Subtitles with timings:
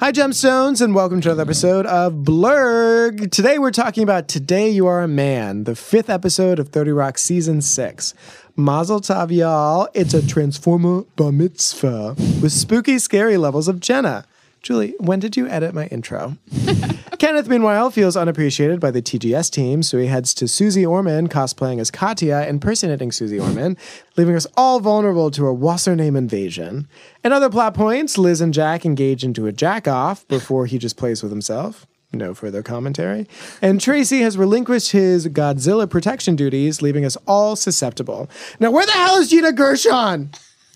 [0.00, 3.30] Hi, Gemstones, and welcome to another episode of Blurg.
[3.30, 7.16] Today we're talking about Today You Are a Man, the fifth episode of 30 Rock
[7.16, 8.14] Season 6.
[8.56, 9.88] Mazel tov, y'all.
[9.94, 14.26] It's a Transformer Bar Mitzvah with spooky, scary levels of Jenna.
[14.62, 16.36] Julie, when did you edit my intro?
[17.24, 21.80] Kenneth, meanwhile, feels unappreciated by the TGS team, so he heads to Suze Orman cosplaying
[21.80, 23.78] as Katya, impersonating Suze Orman,
[24.18, 26.86] leaving us all vulnerable to a Wassername invasion.
[27.24, 30.98] In other plot points, Liz and Jack engage into a jack off before he just
[30.98, 31.86] plays with himself.
[32.12, 33.26] No further commentary.
[33.62, 38.28] And Tracy has relinquished his Godzilla protection duties, leaving us all susceptible.
[38.60, 40.30] Now, where the hell is Gina Gershon?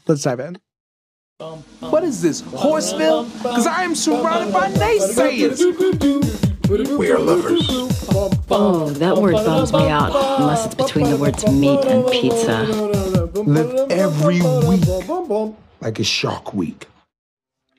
[0.06, 0.56] Let's dive in.
[1.78, 3.22] What is this, Horseville?
[3.44, 6.47] Because I am surrounded by naysayers.
[6.68, 7.66] We are lovers.
[8.50, 12.64] Oh, that word bums me out, unless it's between the words meat and pizza.
[13.40, 14.84] Live every week
[15.80, 16.86] like a shark week.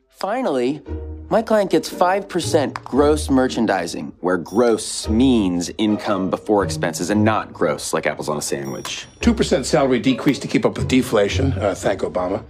[0.09, 0.81] Finally,
[1.29, 7.93] my client gets 5% gross merchandising, where gross means income before expenses and not gross,
[7.93, 9.05] like apples on a sandwich.
[9.19, 11.53] 2% salary decrease to keep up with deflation.
[11.53, 12.43] Uh, thank Obama.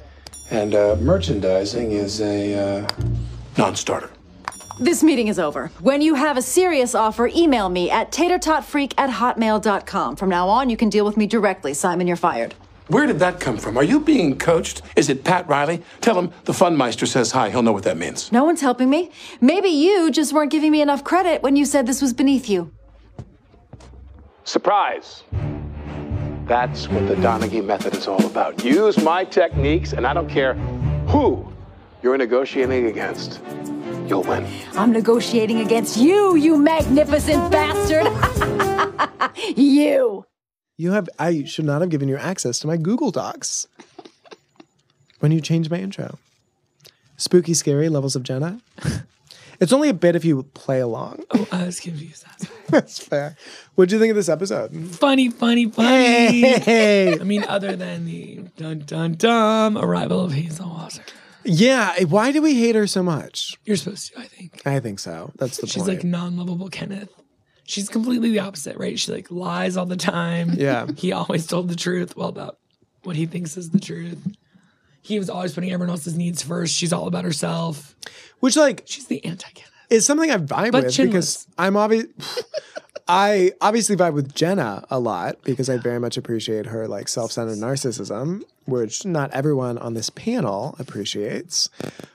[0.51, 2.87] And uh, merchandising is a uh,
[3.57, 4.09] non starter.
[4.79, 5.67] This meeting is over.
[5.81, 10.15] When you have a serious offer, email me at tatertotfreak at hotmail.com.
[10.15, 11.73] From now on, you can deal with me directly.
[11.73, 12.55] Simon, you're fired.
[12.87, 13.77] Where did that come from?
[13.77, 14.81] Are you being coached?
[14.95, 15.83] Is it Pat Riley?
[15.99, 17.49] Tell him the Funmeister says hi.
[17.49, 18.31] He'll know what that means.
[18.31, 19.11] No one's helping me.
[19.41, 22.71] Maybe you just weren't giving me enough credit when you said this was beneath you.
[24.45, 25.23] Surprise.
[26.45, 28.63] That's what the Donaghy method is all about.
[28.63, 30.53] Use my techniques, and I don't care
[31.09, 31.45] who
[32.01, 33.41] you're negotiating against.
[34.09, 34.47] You'll win.
[34.73, 38.07] I'm negotiating against you, you magnificent bastard.
[39.55, 40.25] you.
[40.77, 43.67] You have I should not have given you access to my Google Docs
[45.19, 46.17] when you changed my intro.
[47.17, 48.59] Spooky, scary levels of Jenna.
[49.59, 51.23] it's only a bit if you play along.
[51.29, 52.25] Oh, I was confused.
[52.25, 52.47] That's.
[52.69, 53.35] That's fair.
[53.75, 54.71] What do you think of this episode?
[54.91, 56.41] funny, funny, funny.
[56.41, 57.19] Hey.
[57.19, 61.03] I mean, other than the dun dun dun arrival of Hazel Wasser.
[61.49, 63.57] Yeah, eh, why do we hate her so much?
[63.65, 64.61] You're supposed to, I think.
[64.65, 65.31] I think so.
[65.37, 65.71] That's the point.
[65.71, 65.95] She's point.
[65.97, 67.09] like non-lovable Kenneth.
[67.65, 68.97] She's completely the opposite, right?
[68.99, 70.51] She like lies all the time.
[70.55, 70.87] Yeah.
[70.97, 72.15] He always told the truth.
[72.15, 72.57] Well, about
[73.03, 74.17] what he thinks is the truth.
[75.01, 76.75] He was always putting everyone else's needs first.
[76.75, 77.95] She's all about herself.
[78.39, 79.71] Which like She's the anti-Kenneth.
[79.89, 81.05] It's something I vibe But with chinless.
[81.07, 82.05] because I'm obvious.
[83.11, 87.57] I obviously vibe with Jenna a lot because I very much appreciate her like self-centered
[87.57, 91.69] narcissism, which not everyone on this panel appreciates.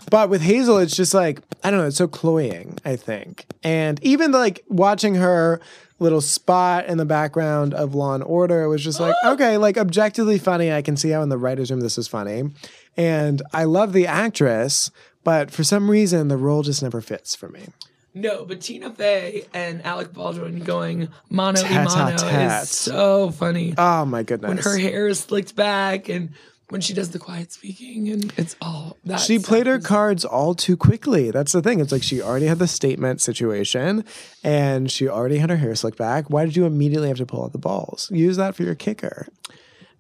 [0.09, 2.79] But with Hazel, it's just like I don't know, it's so cloying.
[2.85, 5.61] I think, and even like watching her
[5.99, 9.77] little spot in the background of Law and Order it was just like okay, like
[9.77, 10.73] objectively funny.
[10.73, 12.53] I can see how in the writers' room this is funny,
[12.97, 14.93] and I love the actress.
[15.25, 17.71] But for some reason, the role just never fits for me.
[18.15, 23.75] No, but Tina Fey and Alec Baldwin going mano a mano tat, is so funny.
[23.77, 24.49] Oh my goodness.
[24.49, 26.31] when her hair is slicked back and
[26.71, 30.55] when she does the quiet speaking and it's all that she played her cards all
[30.55, 31.31] too quickly.
[31.31, 31.81] That's the thing.
[31.81, 34.05] It's like she already had the statement situation
[34.43, 36.31] and she already had her hair slicked back.
[36.31, 38.11] Why did you immediately have to pull out the balls?
[38.13, 39.27] Use that for your kicker.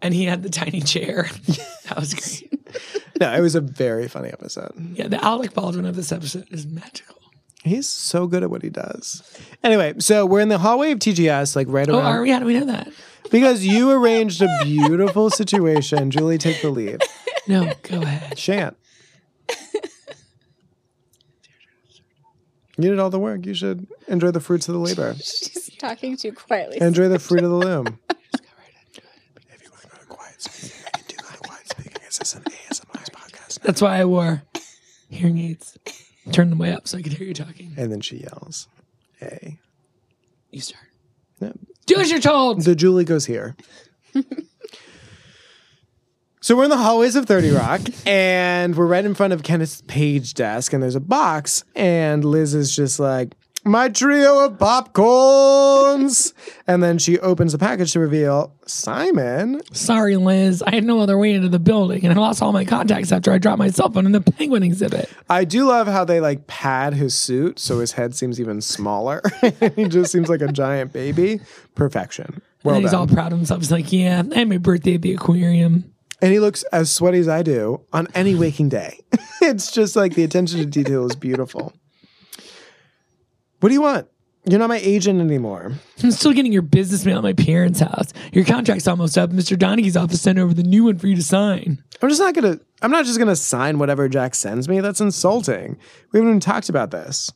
[0.01, 1.29] and he had the tiny chair.
[1.89, 2.51] that was great.
[3.21, 4.73] No, it was a very funny episode.
[4.95, 7.17] Yeah, the Alec Baldwin of this episode is magical.
[7.65, 9.23] He's so good at what he does.
[9.63, 11.97] Anyway, so we're in the hallway of TGS, like right around.
[11.97, 12.31] Oh, around are we?
[12.31, 12.89] How do we know that?
[13.31, 16.11] because you arranged a beautiful situation.
[16.11, 17.03] Julie, take the lead.
[17.47, 18.39] No, go ahead.
[18.39, 18.75] Shan't.
[22.79, 23.45] You did all the work.
[23.45, 25.15] You should enjoy the fruits of the labor.
[25.19, 26.81] She's talking too quietly.
[26.81, 27.99] Enjoy the fruit of the loom.
[28.11, 32.03] if you want to go to quiet speaking, I can do go quiet speaking.
[32.07, 33.61] It's just an ASMR podcast.
[33.61, 34.43] That's why I wore
[35.09, 35.79] hearing aids.
[36.34, 37.72] Turn them way up so I could hear you talking.
[37.77, 38.69] And then she yells,
[39.19, 39.59] "Hey!"
[40.50, 40.84] You start.
[41.41, 41.53] No,
[41.87, 42.62] Do as you're told.
[42.62, 43.56] the Julie goes here.
[46.41, 49.83] so we're in the hallways of 30 Rock, and we're right in front of Kenneth's
[49.87, 56.32] page desk, and there's a box, and Liz is just like, my trio of popcorns.
[56.66, 59.61] and then she opens the package to reveal Simon.
[59.72, 60.62] Sorry, Liz.
[60.66, 63.32] I had no other way into the building and I lost all my contacts after
[63.32, 65.11] I dropped my cell phone in the penguin exhibit.
[65.28, 69.22] I do love how they like pad his suit so his head seems even smaller.
[69.76, 71.40] he just seems like a giant baby.
[71.75, 72.43] Perfection.
[72.62, 73.00] Well and he's done.
[73.00, 73.61] all proud of himself.
[73.61, 75.93] He's like, Yeah, I had my birthday at the aquarium.
[76.22, 79.00] and he looks as sweaty as I do on any waking day.
[79.43, 81.72] it's just like the attention to detail is beautiful.
[83.64, 84.06] What do you want?
[84.44, 85.72] You're not my agent anymore.
[86.02, 88.12] I'm still getting your business mail at my parents' house.
[88.31, 89.31] Your contract's almost up.
[89.31, 89.56] Mr.
[89.56, 91.82] Donaghy's office sent over the new one for you to sign.
[92.02, 92.61] I'm just not gonna.
[92.82, 94.81] I'm not just gonna sign whatever Jack sends me.
[94.81, 95.78] That's insulting.
[96.12, 97.32] We haven't even talked about this.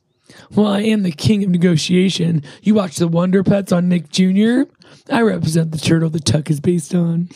[0.51, 2.43] Well, I am the king of negotiation.
[2.61, 4.65] You watch the Wonder Pets on Nick Jr.
[5.09, 7.29] I represent the turtle the Tuck is based on.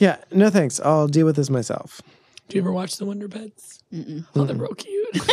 [0.00, 0.80] Yeah, no thanks.
[0.80, 2.02] I'll deal with this myself.
[2.48, 3.78] Do you ever watch the Wonder Pets?
[4.34, 5.20] Oh, they're real cute.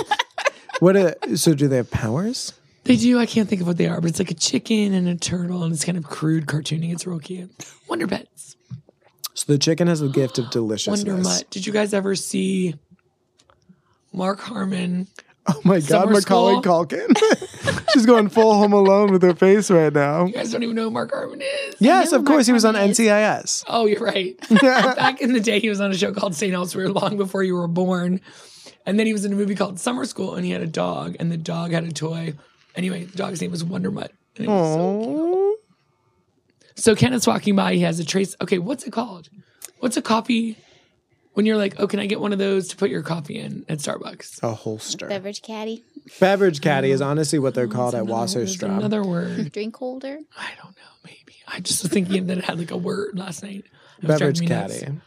[0.82, 0.96] What?
[0.96, 2.54] A, so do they have powers?
[2.84, 3.20] They do.
[3.20, 5.64] I can't think of what they are, but it's like a chicken and a turtle,
[5.64, 6.92] and it's kind of crude cartooning.
[6.92, 7.52] It's real cute.
[7.88, 8.56] Wonder Pets.
[9.34, 11.06] So the chicken has the gift of deliciousness.
[11.06, 11.46] Wonder Mutt.
[11.50, 12.76] Did you guys ever see
[14.12, 15.08] Mark Harmon?
[15.48, 16.86] Oh my God, Summer Macaulay school?
[16.86, 17.90] Culkin.
[17.94, 20.26] She's going full Home Alone with her face right now.
[20.26, 21.76] You guys don't even know who Mark Harmon is.
[21.80, 22.38] Yes, of course.
[22.38, 23.00] Mark He was on Harmon is.
[23.00, 23.64] NCIS.
[23.68, 24.38] Oh, you're right.
[24.62, 26.54] Back in the day, he was on a show called St.
[26.54, 28.22] Elsewhere long before you were born.
[28.86, 31.16] And then he was in a movie called Summer School and he had a dog
[31.20, 32.34] and the dog had a toy.
[32.76, 34.12] Anyway, the dog's name was Wonder Mutt.
[34.38, 36.76] And it was so cute.
[36.76, 38.36] So Kenneth's walking by, he has a trace.
[38.42, 39.30] Okay, what's it called?
[39.80, 40.58] What's a coffee
[41.34, 43.66] when you're like, oh, can I get one of those to put your coffee in
[43.68, 44.42] at Starbucks?
[44.44, 45.08] a holster.
[45.08, 45.84] Beverage caddy,
[46.20, 47.10] Beverage caddy is mm-hmm.
[47.10, 48.78] honestly what they're called at There's Wasserstrom.
[48.78, 49.52] another word.
[49.54, 50.18] drink holder.
[50.38, 51.36] I don't know, maybe.
[51.48, 53.66] I just was thinking that it had like a word last night.
[54.02, 54.80] It was Beverage driving me nuts.
[54.80, 54.98] caddy.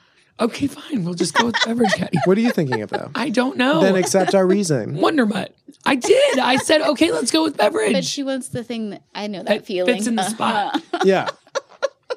[0.41, 1.05] Okay, fine.
[1.05, 2.19] We'll just go with beverage caddy.
[2.25, 3.11] What are you thinking of though?
[3.15, 3.81] I don't know.
[3.81, 4.97] then accept our reason.
[5.01, 5.55] Wonder Mutt.
[5.87, 6.39] I did.
[6.39, 7.93] I said, okay, let's go with beverage.
[7.93, 9.95] But she wants the thing that I know that, that feeling.
[9.95, 10.31] fits in the Uh-huh.
[10.79, 10.83] spot.
[11.05, 11.29] Yeah.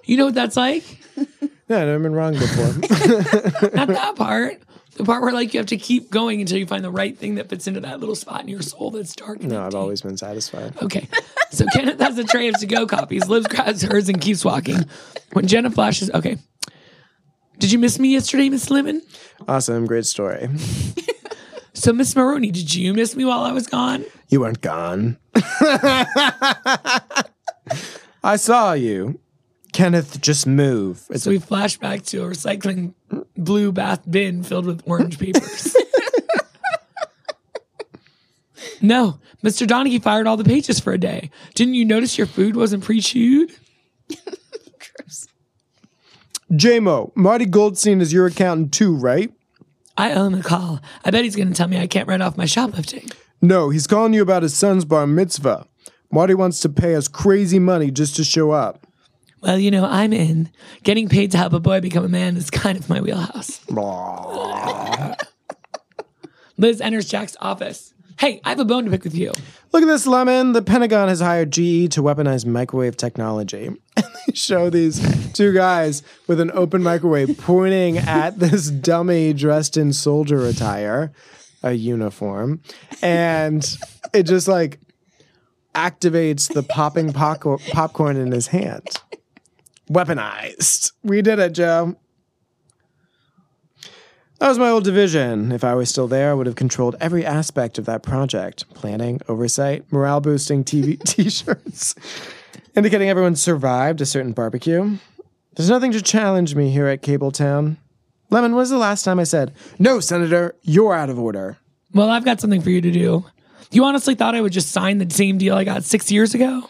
[0.06, 0.84] You know what that's like?
[1.70, 2.68] Yeah, I've never been wrong before.
[3.74, 4.62] Not that part.
[4.96, 7.36] The part where like you have to keep going until you find the right thing
[7.36, 9.42] that fits into that little spot in your soul that's dark.
[9.42, 9.78] And no, I've empty.
[9.78, 10.82] always been satisfied.
[10.82, 11.10] Okay.
[11.52, 13.28] So Kenneth has a tray of to-go copies.
[13.28, 14.86] Liv grabs hers and keeps walking.
[15.34, 16.38] When Jenna flashes, okay.
[17.58, 19.02] Did you miss me yesterday, Miss Lemon?
[19.48, 20.50] Awesome, great story.
[21.78, 24.04] So Miss Maroney, did you miss me while I was gone?
[24.30, 25.20] You weren't gone.
[28.24, 29.20] I saw you.
[29.74, 31.06] Kenneth, just move.
[31.12, 32.96] It's So we flash back to a recycling
[33.38, 35.72] blue bath bin filled with orange papers.
[38.82, 39.68] no, Mr.
[39.68, 41.30] Donaghy fired all the pages for a day.
[41.54, 43.52] Didn't you notice your food wasn't pre-chewed?
[46.52, 49.32] JMO, Marty Goldstein is your accountant too, right?
[49.98, 50.80] I owe him a call.
[51.04, 53.10] I bet he's going to tell me I can't write off my shoplifting.
[53.42, 55.68] No, he's calling you about his son's bar mitzvah.
[56.12, 58.88] Marty wants to pay us crazy money just to show up.
[59.42, 60.50] Well, you know, I'm in.
[60.84, 63.60] Getting paid to help a boy become a man is kind of my wheelhouse.
[66.58, 67.94] Liz enters Jack's office.
[68.20, 69.32] Hey, I have a bone to pick with you.
[69.72, 70.54] Look at this, Lemon.
[70.54, 73.68] The Pentagon has hired GE to weaponize microwave technology.
[73.96, 79.78] And they show these two guys with an open microwave pointing at this dummy dressed
[79.78, 81.12] in soldier attire,
[81.64, 82.62] a uniform,
[83.02, 83.78] and
[84.14, 84.80] it just like
[85.74, 88.88] activates the popping popcorn in his hand.
[89.90, 90.92] Weaponized.
[91.04, 91.96] We did it, Joe.
[94.40, 95.52] That was my old division.
[95.52, 99.20] If I was still there, I would have controlled every aspect of that project planning,
[99.28, 101.96] oversight, morale boosting TV t shirts,
[102.76, 104.98] indicating everyone survived a certain barbecue.
[105.56, 107.78] There's nothing to challenge me here at Cabletown.
[108.30, 111.58] Lemon, when was the last time I said, No, Senator, you're out of order?
[111.94, 113.26] Well, I've got something for you to do.
[113.72, 116.70] You honestly thought I would just sign the same deal I got six years ago?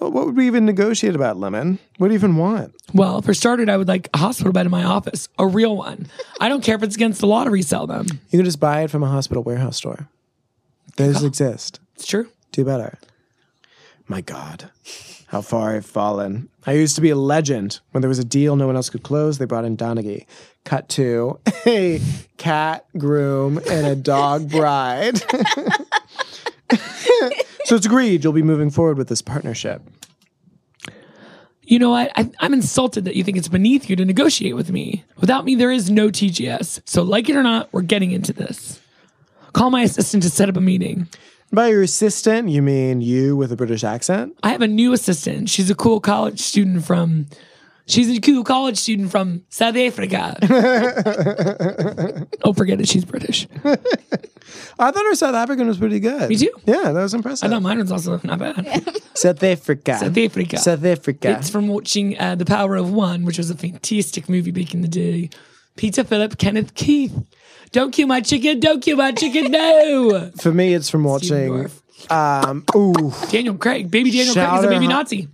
[0.00, 1.78] Well, what would we even negotiate about, Lemon?
[1.96, 2.74] What do you even want?
[2.94, 6.06] Well, for started, I would like a hospital bed in my office, a real one.
[6.40, 8.06] I don't care if it's against the law to resell them.
[8.30, 10.08] You can just buy it from a hospital warehouse store.
[10.96, 11.80] Those exist.
[11.96, 12.28] It's true.
[12.52, 12.98] Do better.
[14.06, 14.70] My God,
[15.26, 16.48] how far I've fallen.
[16.66, 17.80] I used to be a legend.
[17.90, 20.26] When there was a deal no one else could close, they brought in Donaghy.
[20.64, 22.00] Cut to a
[22.36, 25.20] cat groom and a dog bride.
[27.68, 29.82] so it's agreed you'll be moving forward with this partnership.
[31.62, 32.10] You know what?
[32.16, 35.04] I, I'm insulted that you think it's beneath you to negotiate with me.
[35.18, 36.80] Without me, there is no TGS.
[36.86, 38.80] So, like it or not, we're getting into this.
[39.52, 41.08] Call my assistant to set up a meeting.
[41.52, 44.34] By your assistant, you mean you with a British accent?
[44.42, 45.50] I have a new assistant.
[45.50, 47.26] She's a cool college student from.
[47.88, 50.36] She's a cool college student from South Africa.
[52.44, 52.88] oh, forget it.
[52.88, 53.48] She's British.
[54.78, 56.28] I thought her South African was pretty good.
[56.28, 56.50] Me too.
[56.66, 57.50] Yeah, that was impressive.
[57.50, 57.62] I impressive.
[57.62, 59.00] thought mine was also not bad.
[59.14, 59.98] South Africa.
[59.98, 60.58] South Africa.
[60.58, 61.36] South Africa.
[61.38, 64.82] It's from watching uh, The Power of One, which was a fantastic movie back in
[64.82, 65.30] the day.
[65.76, 67.16] Peter Phillip, Kenneth Keith.
[67.72, 68.60] Don't kill my chicken.
[68.60, 69.50] Don't kill my chicken.
[69.50, 70.30] No.
[70.40, 71.70] For me, it's from watching.
[72.10, 73.90] Um, ooh, Daniel Craig.
[73.90, 75.28] Baby Daniel Craig is a baby Hun- Nazi.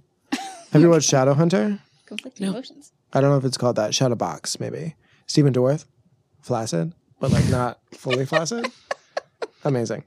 [0.73, 1.81] have you watched Shadowhunter?
[2.15, 2.93] Conflicting emotions.
[3.13, 3.91] I don't know if it's called that.
[3.91, 4.95] Shadowbox, maybe.
[5.27, 5.85] Stephen Dorff,
[6.43, 8.71] flaccid, but like not fully flaccid.
[9.65, 10.05] Amazing.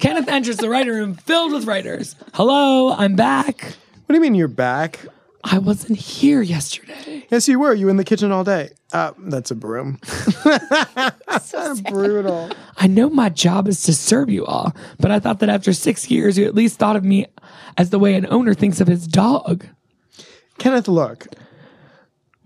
[0.00, 2.16] Kenneth enters the writer room filled with writers.
[2.32, 3.62] Hello, I'm back.
[3.62, 4.98] What do you mean you're back?
[5.44, 7.24] I wasn't here yesterday.
[7.30, 7.72] Yes, you were.
[7.72, 8.70] You were in the kitchen all day.
[8.92, 10.00] Uh, that's a broom.
[11.40, 12.50] so Brutal.
[12.78, 16.10] I know my job is to serve you all, but I thought that after six
[16.10, 17.26] years, you at least thought of me
[17.76, 19.66] as the way an owner thinks of his dog.
[20.58, 21.26] Kenneth, look.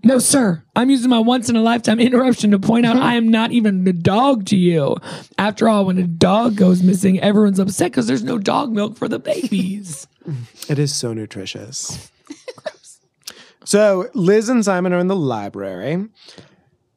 [0.03, 0.63] No, sir.
[0.75, 3.05] I'm using my once in a lifetime interruption to point out uh-huh.
[3.05, 4.95] I am not even a dog to you.
[5.37, 9.07] After all, when a dog goes missing, everyone's upset because there's no dog milk for
[9.07, 10.07] the babies.
[10.69, 12.11] It is so nutritious.
[13.65, 16.07] so Liz and Simon are in the library,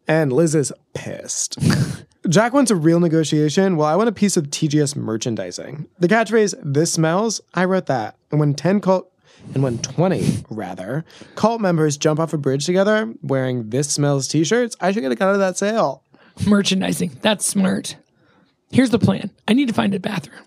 [0.07, 1.57] and Liz is pissed.
[2.29, 3.77] Jack wants a real negotiation.
[3.77, 5.89] Well, I want a piece of TGS merchandising.
[5.99, 9.11] The catchphrase "This smells." I wrote that, and when ten cult
[9.55, 14.77] and when twenty rather cult members jump off a bridge together wearing "This smells" T-shirts,
[14.81, 16.03] I should get a cut of that sale.
[16.47, 17.19] Merchandising.
[17.21, 17.97] That's smart.
[18.71, 20.45] Here's the plan I need to find a bathroom.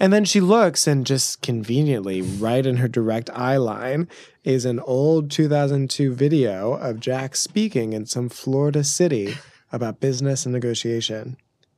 [0.00, 4.08] And then she looks, and just conveniently, right in her direct eye line,
[4.42, 9.36] is an old 2002 video of Jack speaking in some Florida city
[9.70, 11.36] about business and negotiation.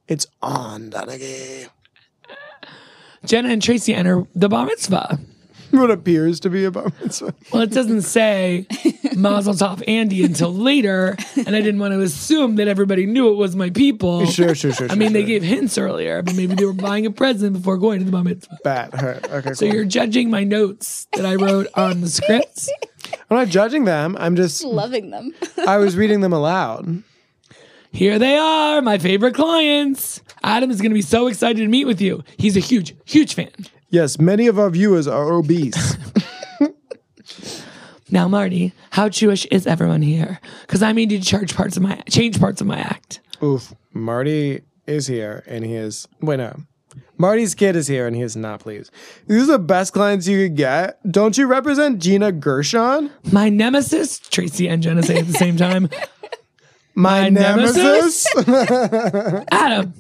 [0.09, 1.69] It's on, Donaghy.
[3.27, 5.19] Jenna and Tracy enter the bar mitzvah.
[5.85, 7.35] What appears to be a bar mitzvah.
[7.53, 8.67] Well, it doesn't say
[9.17, 13.37] Mazel Tov Andy until later, and I didn't want to assume that everybody knew it
[13.37, 14.25] was my people.
[14.27, 14.89] Sure, sure, sure.
[14.91, 15.27] I mean, sure, they sure.
[15.27, 18.23] gave hints earlier, but maybe they were buying a present before going to the bar
[18.25, 18.57] mitzvah.
[18.63, 19.31] Bat hurt.
[19.31, 19.75] Okay, So cool.
[19.75, 22.71] you're judging my notes that I wrote on the scripts.
[23.31, 24.17] I'm not judging them.
[24.19, 25.35] I'm just, Loving them.
[25.67, 27.03] I was reading them aloud.
[27.95, 30.21] Here they are, my favorite clients.
[30.43, 32.25] Adam is going to be so excited to meet with you.
[32.37, 33.53] He's a huge, huge fan.
[33.89, 35.97] Yes, many of our viewers are obese.
[38.11, 40.39] Now, Marty, how Jewish is everyone here?
[40.61, 43.19] Because I may need to charge parts of my change parts of my act.
[43.43, 43.75] Oof.
[43.93, 46.07] Marty is here and he is.
[46.21, 46.55] Wait, no.
[47.17, 48.93] Marty's kid is here and he is not pleased.
[49.27, 51.01] These are the best clients you could get.
[51.11, 53.11] Don't you represent Gina Gershon?
[53.33, 55.89] My nemesis, Tracy and Jenna say at the same time.
[56.95, 58.27] My, My nemesis?
[59.51, 59.95] Adam,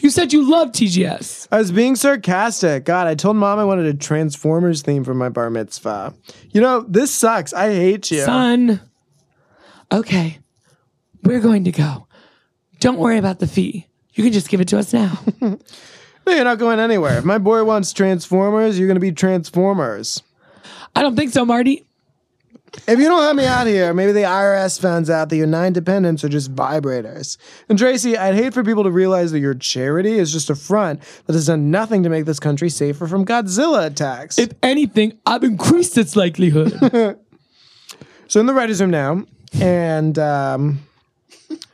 [0.00, 1.48] you said you love TGS.
[1.52, 2.84] I was being sarcastic.
[2.84, 6.14] God, I told mom I wanted a Transformers theme for my bar mitzvah.
[6.50, 7.52] You know, this sucks.
[7.52, 8.22] I hate you.
[8.22, 8.80] Son.
[9.92, 10.38] Okay,
[11.22, 12.06] we're going to go.
[12.80, 13.86] Don't worry about the fee.
[14.14, 15.18] You can just give it to us now.
[16.24, 17.18] No, you're not going anywhere.
[17.18, 20.22] If my boy wants Transformers, you're going to be Transformers.
[20.94, 21.84] I don't think so, Marty.
[22.86, 25.72] If you don't help me out here, maybe the IRS finds out that your nine
[25.72, 27.36] dependents are just vibrators.
[27.68, 31.02] And Tracy, I'd hate for people to realize that your charity is just a front
[31.26, 34.38] that has done nothing to make this country safer from Godzilla attacks.
[34.38, 36.72] If anything, I've increased its likelihood.
[38.28, 39.24] so in the writer's room now,
[39.60, 40.80] and um,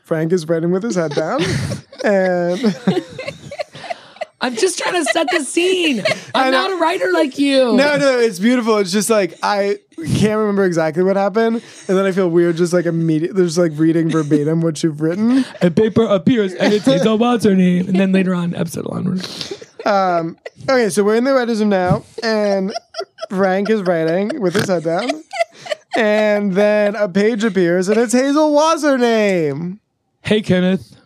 [0.03, 1.41] Frank is writing with his head down.
[2.05, 2.61] and
[4.41, 6.01] I'm just trying to set the scene.
[6.35, 7.77] I I'm not a writer like you.
[7.77, 8.77] no, no, it's beautiful.
[8.79, 11.57] It's just like I can't remember exactly what happened,
[11.89, 15.45] and then I feel weird just like immediately there's like reading verbatim what you've written.
[15.63, 17.89] A paper appears and it says, oh, what's her name?
[17.89, 19.27] And then later on, episode onward.
[19.85, 20.37] Um,
[20.69, 22.73] okay, so we're in the writer's room now, and
[23.31, 25.11] Frank is writing with his head down.
[25.97, 29.79] And then a page appears, and it's Hazel Wassername.
[30.23, 30.98] Hey, Kenneth.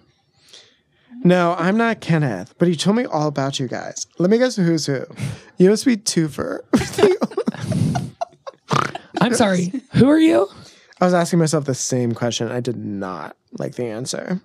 [1.25, 4.07] No, I'm not Kenneth, but he told me all about you guys.
[4.19, 5.05] Let me guess who's who.
[5.57, 6.61] You must be Twofer.
[9.21, 9.73] I'm sorry.
[9.93, 10.49] Who are you?
[11.01, 12.51] I was asking myself the same question.
[12.51, 14.41] I did not like the answer.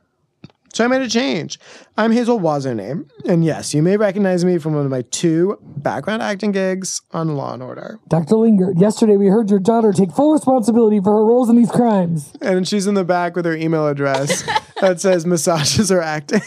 [0.78, 1.58] So I made a change.
[1.98, 3.10] I'm Hazel Wassername.
[3.26, 7.36] And yes, you may recognize me from one of my two background acting gigs on
[7.36, 8.00] Law and Order.
[8.08, 8.36] Dr.
[8.36, 12.32] Linger, yesterday we heard your daughter take full responsibility for her roles in these crimes.
[12.42, 14.44] and she's in the back with her email address
[14.82, 16.42] that says massages are acting,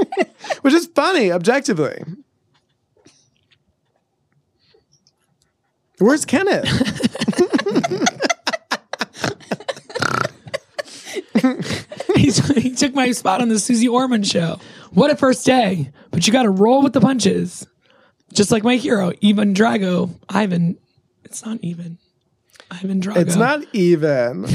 [0.60, 2.04] which is funny objectively.
[5.98, 6.91] Where's Kenneth?
[12.26, 14.60] He's, he took my spot on the Suze Orman show.
[14.92, 15.90] What a first day.
[16.12, 17.66] But you got to roll with the punches.
[18.32, 20.14] Just like my hero, Ivan Drago.
[20.28, 20.78] Ivan.
[21.24, 21.98] It's not even.
[22.70, 23.16] Ivan Drago.
[23.16, 24.46] It's not even.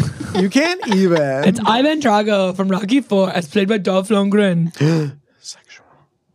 [0.41, 1.43] You can't even.
[1.43, 4.71] It's Ivan Drago from Rocky Four, as played by Dolph Lundgren.
[5.39, 5.85] Sexual.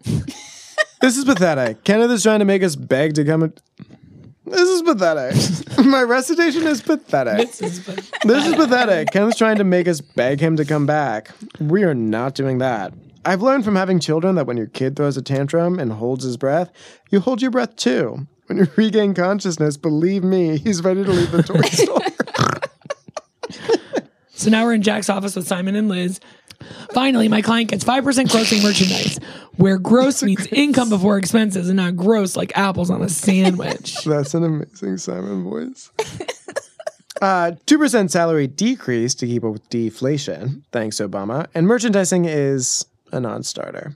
[1.00, 1.82] this is pathetic.
[1.82, 3.54] Kenneth is trying to make us beg to come.
[4.44, 5.36] This is pathetic.
[5.84, 7.52] My recitation is pathetic.
[7.52, 7.86] This is
[8.24, 9.08] This is pathetic.
[9.08, 11.30] Kenneth's trying to make us beg him to come back.
[11.60, 12.92] We are not doing that.
[13.24, 16.36] I've learned from having children that when your kid throws a tantrum and holds his
[16.36, 16.72] breath,
[17.10, 18.26] you hold your breath too.
[18.46, 22.00] When you regain consciousness, believe me, he's ready to leave the toy store.
[24.34, 26.18] So now we're in Jack's office with Simon and Liz.
[26.92, 29.20] Finally, my client gets 5% grossing merchandise.
[29.56, 34.02] Where gross means income before expenses and not gross like apples on a sandwich.
[34.04, 35.90] That's an amazing Simon voice.
[37.20, 40.64] Uh, 2% salary decrease to keep up with deflation.
[40.72, 41.46] Thanks, Obama.
[41.54, 43.94] And merchandising is a non starter.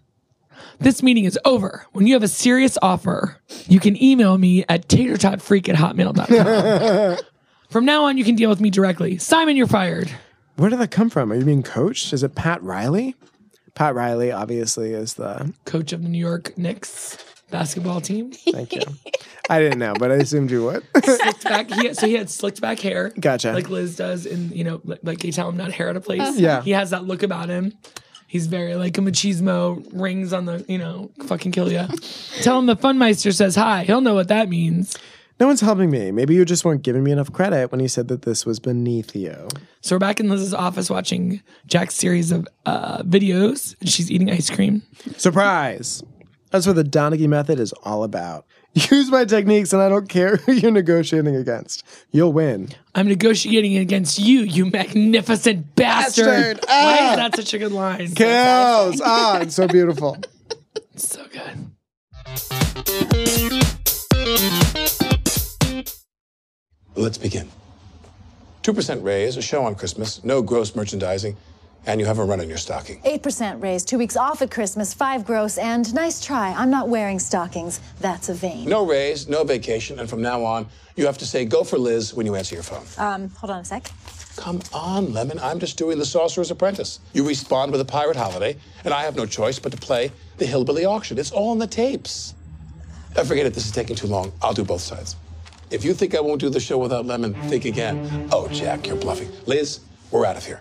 [0.78, 1.86] this meeting is over.
[1.90, 7.18] When you have a serious offer, you can email me at tatertotfreak at hotmail.com.
[7.70, 9.18] From now on, you can deal with me directly.
[9.18, 10.08] Simon, you're fired.
[10.54, 11.32] Where did that come from?
[11.32, 12.12] Are you being coached?
[12.12, 13.16] Is it Pat Riley?
[13.76, 15.52] Pat Riley, obviously, is the.
[15.66, 17.18] Coach of the New York Knicks
[17.50, 18.32] basketball team.
[18.50, 18.82] Thank you.
[19.48, 20.82] I didn't know, but I assumed you would.
[21.04, 21.70] slicked back.
[21.70, 23.12] He had, so he had slicked back hair.
[23.20, 23.52] Gotcha.
[23.52, 26.00] Like Liz does in, you know, like, like you tell him not hair at a
[26.00, 26.22] place.
[26.22, 26.36] Uh-huh.
[26.36, 26.62] Yeah.
[26.62, 27.74] He has that look about him.
[28.26, 31.86] He's very like a machismo, rings on the, you know, fucking kill ya.
[32.40, 33.84] tell him the Funmeister says hi.
[33.84, 34.98] He'll know what that means.
[35.38, 36.10] No one's helping me.
[36.10, 39.14] Maybe you just weren't giving me enough credit when you said that this was beneath
[39.14, 39.48] you.
[39.82, 44.30] So we're back in Liz's office watching Jack's series of uh, videos, and she's eating
[44.30, 44.82] ice cream.
[45.16, 46.02] Surprise!
[46.50, 48.46] That's what the Donaghy method is all about.
[48.74, 51.82] Use my techniques, and I don't care who you're negotiating against.
[52.12, 52.68] You'll win.
[52.94, 56.26] I'm negotiating against you, you magnificent bastard.
[56.26, 56.64] Bastard.
[56.68, 57.10] Why Ah.
[57.10, 58.12] is that such a good line?
[58.14, 59.00] Kills!
[59.04, 60.16] ah, it's so beautiful.
[60.96, 61.72] So good.
[66.96, 67.50] Let's begin.
[68.62, 71.36] 2% raise, a show on Christmas, no gross merchandising,
[71.84, 73.00] and you have a run on your stocking.
[73.02, 76.52] 8% raise, two weeks off at Christmas, five gross, and nice try.
[76.56, 77.80] I'm not wearing stockings.
[78.00, 78.66] That's a vein.
[78.66, 82.14] No raise, no vacation, and from now on, you have to say go for Liz
[82.14, 82.84] when you answer your phone.
[82.96, 83.90] Um, hold on a sec.
[84.38, 87.00] Come on, Lemon, I'm just doing the Sorcerer's Apprentice.
[87.12, 90.46] You respond with a pirate holiday, and I have no choice but to play the
[90.46, 91.18] hillbilly auction.
[91.18, 92.34] It's all in the tapes.
[93.14, 94.32] Uh, forget it, this is taking too long.
[94.40, 95.16] I'll do both sides.
[95.70, 98.28] If you think I won't do the show without Lemon, think again.
[98.30, 99.28] Oh, Jack, you're bluffing.
[99.46, 99.80] Liz,
[100.10, 100.60] we're out of here.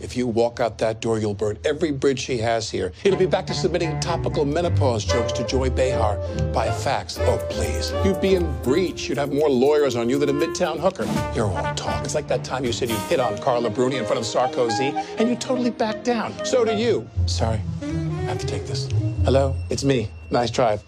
[0.00, 2.90] If you walk out that door, you'll burn every bridge she has here.
[3.04, 6.16] It'll be back to submitting topical menopause jokes to Joy Behar
[6.52, 7.18] by fax.
[7.20, 7.92] Oh, please.
[8.04, 9.08] You'd be in breach.
[9.08, 11.04] You'd have more lawyers on you than a midtown hooker.
[11.36, 12.02] You're all talk.
[12.04, 14.94] It's like that time you said you hit on Carla Bruni in front of Sarkozy,
[15.18, 16.32] and you totally backed down.
[16.44, 17.08] So do you.
[17.26, 17.60] Sorry.
[17.82, 17.84] I
[18.24, 18.88] have to take this.
[19.24, 19.54] Hello?
[19.68, 20.08] It's me.
[20.30, 20.82] Nice drive.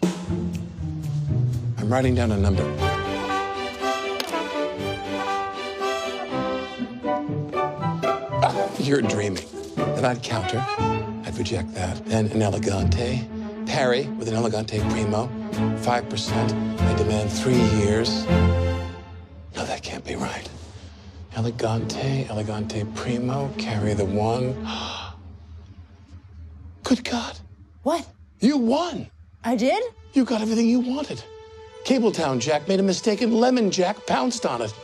[1.77, 2.92] I'm writing down a number.
[8.83, 9.45] You're dreaming.
[9.77, 10.65] Then I'd counter.
[10.69, 12.05] I'd reject that.
[12.07, 13.27] Then an elegante.
[13.67, 15.29] Parry with an elegante primo.
[15.53, 16.81] 5%.
[16.81, 18.27] I demand three years.
[18.27, 20.49] No, that can't be right.
[21.37, 24.55] Elegante, elegante primo, carry the one.
[26.83, 27.39] Good God.
[27.85, 28.07] What?
[28.41, 29.09] You won.
[29.45, 29.83] I did?
[30.13, 31.23] You got everything you wanted.
[31.85, 34.75] Cabletown Jack made a mistake and Lemon Jack pounced on it.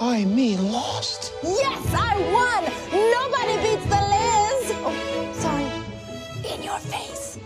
[0.00, 1.32] I mean, lost.
[1.42, 2.83] Yes, I won!
[3.54, 4.72] Nobody beats the Liz!
[4.82, 6.54] Oh, sorry.
[6.54, 7.38] In your face.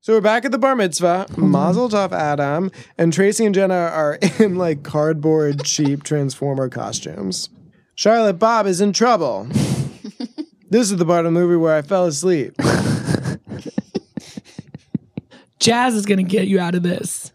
[0.00, 1.26] So we're back at the bar mitzvah.
[1.36, 2.70] Mazel tov, Adam.
[2.96, 7.48] And Tracy and Jenna are in like cardboard, cheap Transformer costumes.
[7.94, 9.44] Charlotte Bob is in trouble.
[10.70, 12.54] this is the part of the movie where I fell asleep.
[15.58, 17.32] Jazz is gonna get you out of this.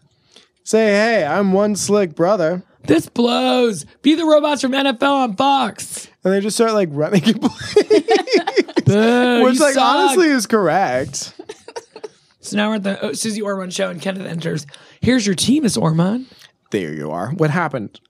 [0.64, 2.62] Say, hey, I'm one slick brother.
[2.88, 3.84] This blows.
[4.00, 6.08] Be the robots from NFL on Fox.
[6.24, 7.48] And they just start like running, Boo,
[9.44, 9.84] which you like suck.
[9.84, 11.34] honestly is correct.
[12.40, 14.66] So now we're at the oh, Suze Orman show, and Kenneth enters.
[15.02, 16.26] Here's your team, Miss Orman.
[16.70, 17.30] There you are.
[17.32, 18.00] What happened?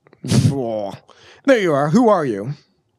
[0.50, 0.94] Oh,
[1.44, 1.90] there you are.
[1.90, 2.52] Who are you?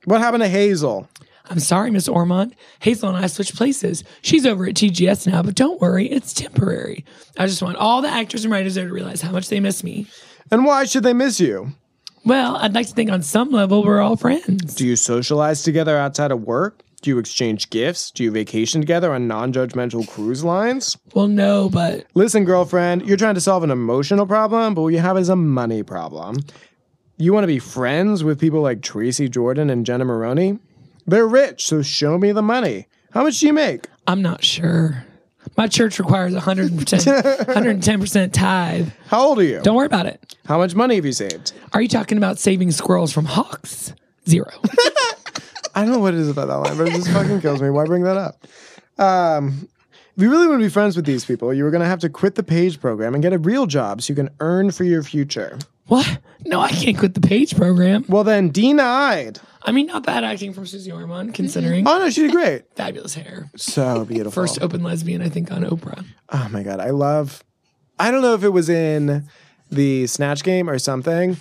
[0.03, 1.07] What happened to Hazel?
[1.49, 2.53] I'm sorry, Miss Orman.
[2.81, 4.03] Hazel and I switched places.
[4.21, 7.05] She's over at TGS now, but don't worry, it's temporary.
[7.37, 9.81] I just want all the actors and writers there to realize how much they miss
[9.83, 10.07] me.
[10.51, 11.73] And why should they miss you?
[12.25, 14.75] Well, I'd like to think on some level we're all friends.
[14.75, 16.83] Do you socialize together outside of work?
[17.01, 18.11] Do you exchange gifts?
[18.11, 20.97] Do you vacation together on non judgmental cruise lines?
[21.13, 24.99] Well, no, but Listen, girlfriend, you're trying to solve an emotional problem, but what you
[24.99, 26.37] have is a money problem.
[27.17, 30.59] You want to be friends with people like Tracy Jordan and Jenna Maroney?
[31.07, 32.87] They're rich, so show me the money.
[33.11, 33.87] How much do you make?
[34.05, 35.05] I'm not sure.
[35.59, 38.87] My church requires 100%, 110% tithe.
[39.07, 39.59] How old are you?
[39.61, 40.37] Don't worry about it.
[40.45, 41.51] How much money have you saved?
[41.73, 43.93] Are you talking about saving squirrels from hawks?
[44.25, 44.49] Zero.
[45.75, 47.69] I don't know what it is about that line, but it just fucking kills me.
[47.71, 48.47] Why bring that up?
[48.97, 49.67] Um,
[50.15, 51.99] if you really want to be friends with these people, you are going to have
[51.99, 54.85] to quit the page program and get a real job so you can earn for
[54.85, 55.59] your future.
[55.87, 56.19] what?
[56.45, 58.05] No, I can't quit the page program.
[58.07, 59.41] Well, then, denied.
[59.61, 62.63] I mean, not bad acting from Suze Orman, considering Oh, no, she did great.
[62.75, 63.49] fabulous hair.
[63.57, 64.31] So beautiful.
[64.31, 66.05] First open lesbian, I think, on Oprah.
[66.29, 67.43] Oh my god, I love.
[67.99, 69.27] I don't know if it was in
[69.69, 71.37] the Snatch Game or something.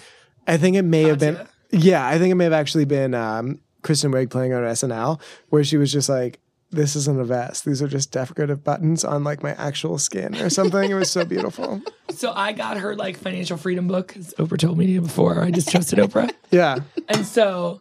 [0.47, 1.39] I think it may have been.
[1.71, 5.63] Yeah, I think it may have actually been um, Kristen Wiig playing on SNL, where
[5.63, 7.65] she was just like, this isn't a vest.
[7.65, 10.91] These are just decorative buttons on like my actual skin or something.
[10.91, 11.81] it was so beautiful.
[12.11, 14.09] So I got her like financial freedom book.
[14.09, 15.41] 'cause Oprah told me to before.
[15.41, 16.33] I just trusted Oprah.
[16.51, 16.79] Yeah.
[17.07, 17.81] And so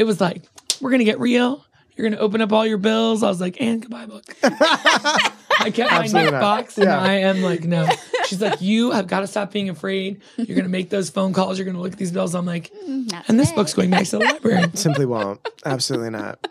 [0.00, 0.42] it was like,
[0.80, 1.64] we're gonna get real.
[1.94, 3.22] You're gonna open up all your bills.
[3.22, 4.24] I was like, and goodbye book.
[4.42, 6.40] I kept my Absolutely neck not.
[6.40, 6.98] box, and Yeah.
[7.00, 7.86] I am like, no.
[8.26, 10.22] She's like, you have got to stop being afraid.
[10.38, 11.58] You're gonna make those phone calls.
[11.58, 12.34] You're gonna look at these bills.
[12.34, 13.56] I'm like, Not and this today.
[13.60, 14.64] book's going back to the library.
[14.74, 15.46] Simply won't.
[15.66, 16.46] Absolutely not.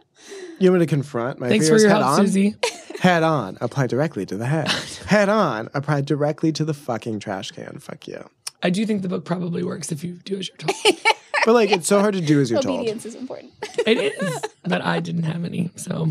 [0.60, 2.28] You want me to confront my Thanks for your head help, on?
[2.28, 2.54] Suze.
[3.00, 4.68] Head on, apply directly to the head.
[5.08, 7.80] head on, apply directly to the fucking trash can.
[7.80, 8.30] Fuck you.
[8.62, 10.76] I do think the book probably works if you do as you're told.
[11.46, 12.80] But like, it's so hard to do as you're told.
[12.80, 13.54] Obedience is important.
[13.86, 16.10] It is, but I didn't have any, so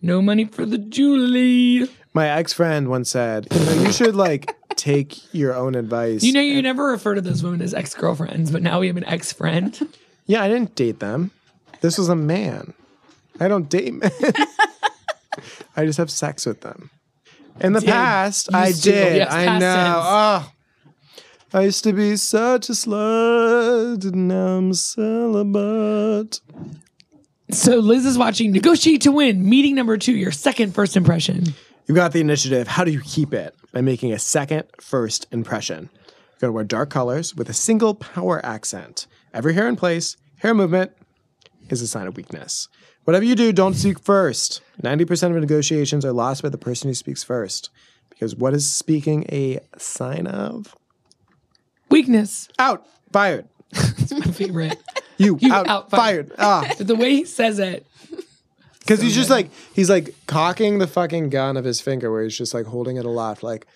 [0.00, 1.88] no money for the Julie.
[2.14, 6.22] My ex friend once said, you, know, you should like take your own advice.
[6.22, 8.96] You know, you never refer to those women as ex girlfriends, but now we have
[8.96, 9.88] an ex friend.
[10.26, 11.30] yeah, I didn't date them.
[11.80, 12.74] This was a man.
[13.40, 14.10] I don't date men.
[15.76, 16.90] I just have sex with them.
[17.60, 17.88] In the Did.
[17.88, 18.90] past, I Used to.
[18.92, 19.16] did.
[19.16, 19.74] Yes, I past know.
[19.74, 20.04] tense.
[20.48, 20.52] Oh.
[21.54, 26.40] I used to be such a slut, and now I'm celibate.
[27.50, 31.54] So Liz is watching Negotiate to Win, meeting number two, your second first impression.
[31.86, 32.68] You got the initiative.
[32.68, 33.54] How do you keep it?
[33.72, 35.88] By making a second first impression.
[35.94, 39.06] You're going to wear dark colors with a single power accent.
[39.32, 40.92] Every hair in place, hair movement
[41.70, 42.68] is a sign of weakness.
[43.04, 44.60] Whatever you do, don't speak first.
[44.82, 47.70] 90% of negotiations are lost by the person who speaks first.
[48.10, 50.76] Because what is speaking a sign of?
[51.90, 52.48] Weakness.
[52.58, 53.46] Out, fired.
[53.72, 54.78] It's my favorite.
[55.20, 56.30] You, You out, out, fired.
[56.38, 56.64] Ah.
[56.78, 57.84] But the way he says it,
[58.78, 62.38] Because he's just like, he's like cocking the fucking gun of his finger where he's
[62.38, 63.66] just like holding it aloft, like,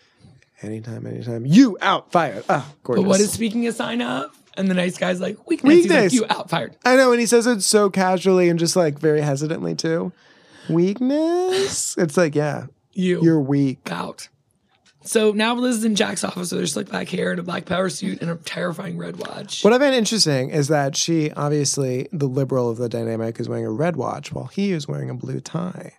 [0.63, 1.45] anytime, anytime.
[1.45, 2.45] You, out, fired.
[2.49, 3.03] Ah, gorgeous.
[3.03, 4.31] but what is speaking a sign of?
[4.57, 5.69] And the nice guy's like, weakness.
[5.83, 6.03] Weakness.
[6.05, 6.77] like, you out fired.
[6.85, 10.13] I know, and he says it so casually and just like very hesitantly too.
[10.71, 11.97] Weakness.
[11.99, 13.91] It's like, yeah, You you're weak.
[13.91, 14.29] out.
[15.05, 16.51] So now Liz is in Jack's office.
[16.51, 19.65] So there's like black hair and a black power suit and a terrifying red watch.
[19.65, 23.67] What I find interesting is that she, obviously, the liberal of the dynamic, is wearing
[23.67, 25.93] a red watch while he is wearing a blue tie.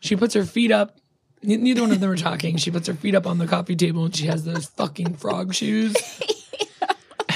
[0.00, 0.96] She puts her feet up.
[1.42, 2.56] Neither one of them are talking.
[2.56, 5.54] She puts her feet up on the coffee table and she has those fucking frog
[5.54, 5.94] shoes.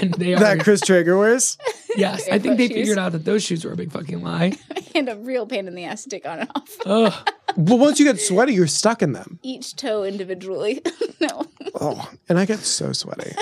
[0.03, 1.59] And they are That Chris Traeger wears.
[1.97, 2.29] yes.
[2.31, 2.77] I think they shoes.
[2.77, 4.57] figured out that those shoes were a big fucking lie.
[4.95, 6.77] and a real pain in the ass to take on and off.
[6.87, 7.31] Ugh.
[7.57, 9.39] Well, once you get sweaty, you're stuck in them.
[9.43, 10.81] Each toe individually.
[11.21, 11.45] no.
[11.75, 13.35] Oh, and I get so sweaty.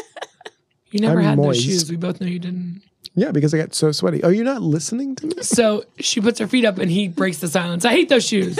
[0.90, 1.58] You never I'm had moist.
[1.58, 1.90] those shoes.
[1.90, 2.82] We both know you didn't.
[3.14, 4.22] Yeah, because I get so sweaty.
[4.22, 5.42] Oh, you're not listening to me?
[5.42, 7.84] So she puts her feet up and he breaks the silence.
[7.84, 8.58] I hate those shoes.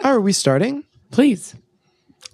[0.00, 0.84] Oh, are we starting?
[1.10, 1.54] Please.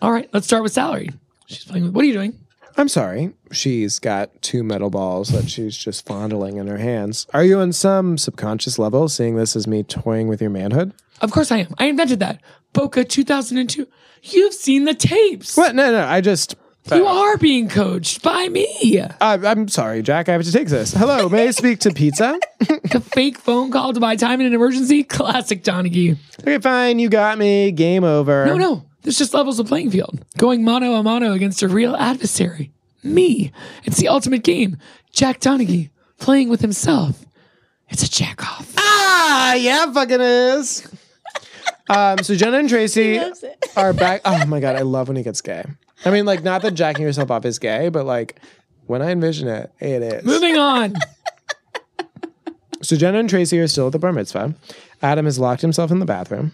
[0.00, 1.10] All right, let's start with salary.
[1.46, 1.94] She's playing with.
[1.94, 2.38] What are you doing?
[2.78, 3.32] I'm sorry.
[3.50, 7.26] She's got two metal balls that she's just fondling in her hands.
[7.34, 10.94] Are you on some subconscious level seeing this as me toying with your manhood?
[11.20, 11.74] Of course I am.
[11.78, 12.40] I invented that.
[12.72, 13.88] Boca 2002.
[14.22, 15.56] You've seen the tapes.
[15.56, 15.74] What?
[15.74, 16.06] No, no.
[16.06, 16.54] I just.
[16.90, 19.00] Uh, you are being coached by me.
[19.20, 20.28] I, I'm sorry, Jack.
[20.28, 20.94] I have to take this.
[20.94, 22.38] Hello, may I speak to pizza?
[22.90, 25.04] The fake phone call to buy time in an emergency.
[25.04, 26.16] Classic Donaghy.
[26.40, 26.98] Okay, fine.
[26.98, 27.70] You got me.
[27.70, 28.46] Game over.
[28.46, 28.87] No, no.
[29.02, 30.24] This just levels the playing field.
[30.36, 32.72] Going mano a mano against a real adversary.
[33.02, 33.52] Me.
[33.84, 34.76] It's the ultimate game.
[35.12, 37.24] Jack Donaghy playing with himself.
[37.88, 38.74] It's a jack off.
[38.76, 40.86] Ah, yeah, fucking is.
[41.90, 43.20] um, so Jenna and Tracy
[43.76, 44.20] are back.
[44.24, 45.64] Oh my god, I love when he gets gay.
[46.04, 48.38] I mean, like, not that jacking yourself off is gay, but like,
[48.86, 50.24] when I envision it, it is.
[50.24, 50.94] Moving on.
[52.80, 54.54] So Jenna and Tracy are still at the bar mitzvah.
[55.02, 56.52] Adam has locked himself in the bathroom.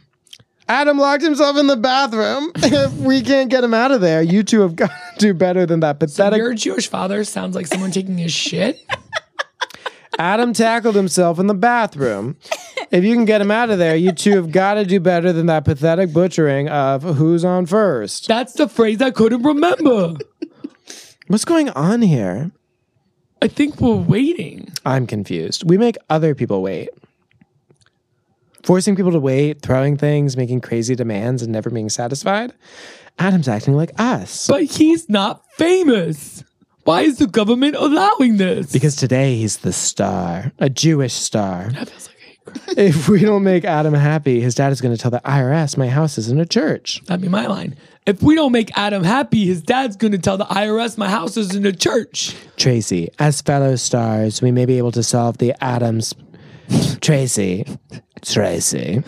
[0.68, 2.50] Adam locked himself in the bathroom.
[2.56, 5.66] if we can't get him out of there, you two have got to do better
[5.66, 6.38] than that pathetic.
[6.38, 8.80] Your Jewish father sounds like someone taking a shit.
[10.18, 12.36] Adam tackled himself in the bathroom.
[12.90, 15.32] If you can get him out of there, you two have got to do better
[15.32, 18.28] than that pathetic butchering of who's on first.
[18.28, 20.14] That's the phrase I couldn't remember.
[21.26, 22.52] What's going on here?
[23.42, 24.72] I think we're waiting.
[24.86, 25.68] I'm confused.
[25.68, 26.90] We make other people wait.
[28.64, 32.52] Forcing people to wait, throwing things, making crazy demands, and never being satisfied.
[33.18, 34.46] Adam's acting like us.
[34.46, 36.42] But he's not famous.
[36.84, 38.72] Why is the government allowing this?
[38.72, 41.70] Because today he's the star, a Jewish star.
[41.72, 42.74] that feels like a hate crime.
[42.78, 45.88] If we don't make Adam happy, his dad is going to tell the IRS my
[45.88, 47.02] house isn't a church.
[47.04, 47.76] That'd be my line.
[48.06, 51.54] If we don't make Adam happy, his dad's gonna tell the IRS my house is
[51.54, 52.36] in a church.
[52.58, 56.14] Tracy, as fellow stars, we may be able to solve the Adams.
[57.00, 57.64] Tracy,
[58.22, 59.02] Tracy,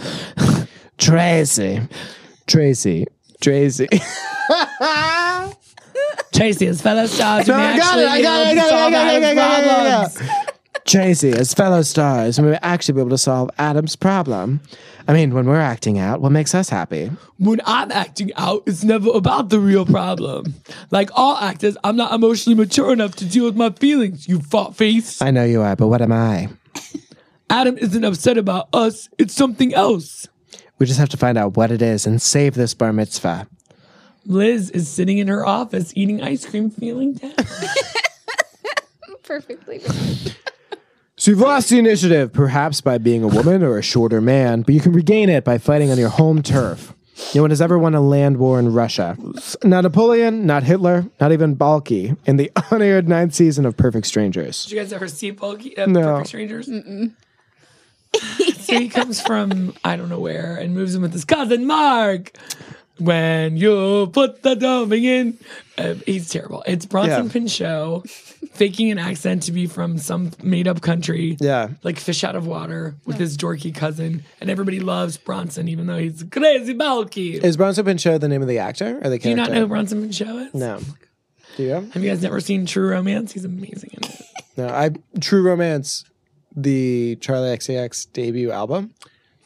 [0.98, 1.80] Tracy,
[2.46, 3.06] Tracy,
[3.40, 3.88] Tracy.
[6.34, 8.50] Tracy, as fellow stars, we No, I got actually it, I be got it, able
[8.50, 9.84] I to got it, solve I got it, I got it, I got it, I
[9.84, 10.14] got it.
[10.16, 10.46] problems.
[10.84, 14.60] Tracy, as fellow stars, we may actually be able to solve Adam's problem.
[15.08, 17.10] I mean, when we're acting out, what makes us happy?
[17.38, 20.54] When I'm acting out, it's never about the real problem.
[20.90, 24.76] Like all actors, I'm not emotionally mature enough to deal with my feelings, you fought
[24.76, 25.20] face.
[25.22, 26.50] I know you are, but what am I?
[27.48, 30.28] Adam isn't upset about us, it's something else.
[30.78, 33.46] We just have to find out what it is and save this bar mitzvah.
[34.26, 37.34] Liz is sitting in her office eating ice cream, feeling down.
[39.22, 39.80] Perfectly.
[41.16, 44.74] So you've lost the initiative, perhaps by being a woman or a shorter man, but
[44.74, 46.92] you can regain it by fighting on your home turf.
[47.34, 49.16] No one has ever won a land war in Russia.
[49.64, 54.64] Not Napoleon, not Hitler, not even Balki in the unaired ninth season of Perfect Strangers.
[54.64, 56.02] Did you guys ever see Balki, uh, No.
[56.02, 56.68] Perfect Strangers?
[58.14, 62.32] So he comes from I don't know where and moves in with his cousin Mark.
[62.98, 65.38] When you put the dumping in,
[65.76, 66.62] uh, he's terrible.
[66.66, 67.32] It's Bronson Yeah.
[67.32, 71.36] Pinchot faking an accent to be from some made up country.
[71.38, 71.68] Yeah.
[71.82, 75.98] like fish out of water with his dorky cousin, and everybody loves Bronson even though
[75.98, 77.34] he's crazy bulky.
[77.36, 79.22] Is Bronson Pinchot the name of the actor or the character?
[79.24, 80.54] Do you not know who Bronson Pinchot is?
[80.54, 80.80] No.
[81.58, 81.72] Do you?
[81.74, 83.32] Have you guys never seen True Romance?
[83.32, 84.22] He's amazing in it.
[84.56, 84.68] No.
[84.68, 86.06] I True Romance,
[86.56, 88.94] the Charli XCX debut album.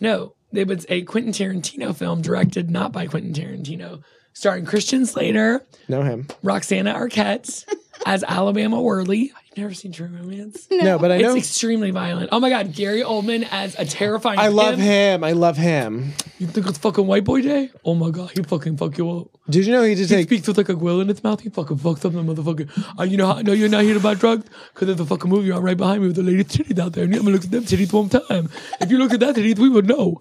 [0.01, 5.65] No, it was a Quentin Tarantino film directed not by Quentin Tarantino, starring Christian Slater,
[5.89, 6.29] Know him.
[6.43, 7.65] Roxana Arquette
[8.07, 9.33] as Alabama Worley.
[9.53, 10.69] I've never seen True Romance.
[10.71, 11.35] No, but I know.
[11.35, 12.29] It's extremely violent.
[12.31, 14.39] Oh my God, Gary Oldman as a terrifying.
[14.39, 15.25] I love him.
[15.25, 16.13] I love him.
[16.39, 17.71] You think it's fucking White Boy Day?
[17.85, 19.27] Oh my God, he fucking fuck you up.
[19.51, 20.29] Did you know he did He take?
[20.29, 21.41] speaks with like a quill in its mouth.
[21.41, 22.69] He fucking fucks up the motherfucker.
[22.99, 24.45] Uh, you know how I know you're not here about drugs?
[24.73, 27.03] Because there's a fucking movie on right behind me with the lady's titties out there.
[27.03, 28.49] And I'm gonna look at them titties one time.
[28.81, 30.17] If you look at that titties, we would know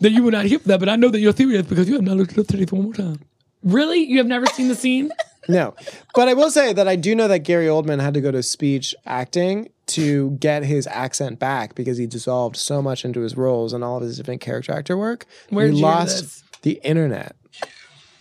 [0.00, 0.80] that you were not here for that.
[0.80, 2.82] But I know that you're serious because you have not looked at the titties one
[2.82, 3.20] more time.
[3.62, 4.00] Really?
[4.00, 5.10] You have never seen the scene?
[5.48, 5.74] No,
[6.14, 8.42] but I will say that I do know that Gary Oldman had to go to
[8.42, 13.72] speech acting to get his accent back because he dissolved so much into his roles
[13.72, 15.26] and all of his different character actor work.
[15.50, 17.36] Where'd he lost the internet.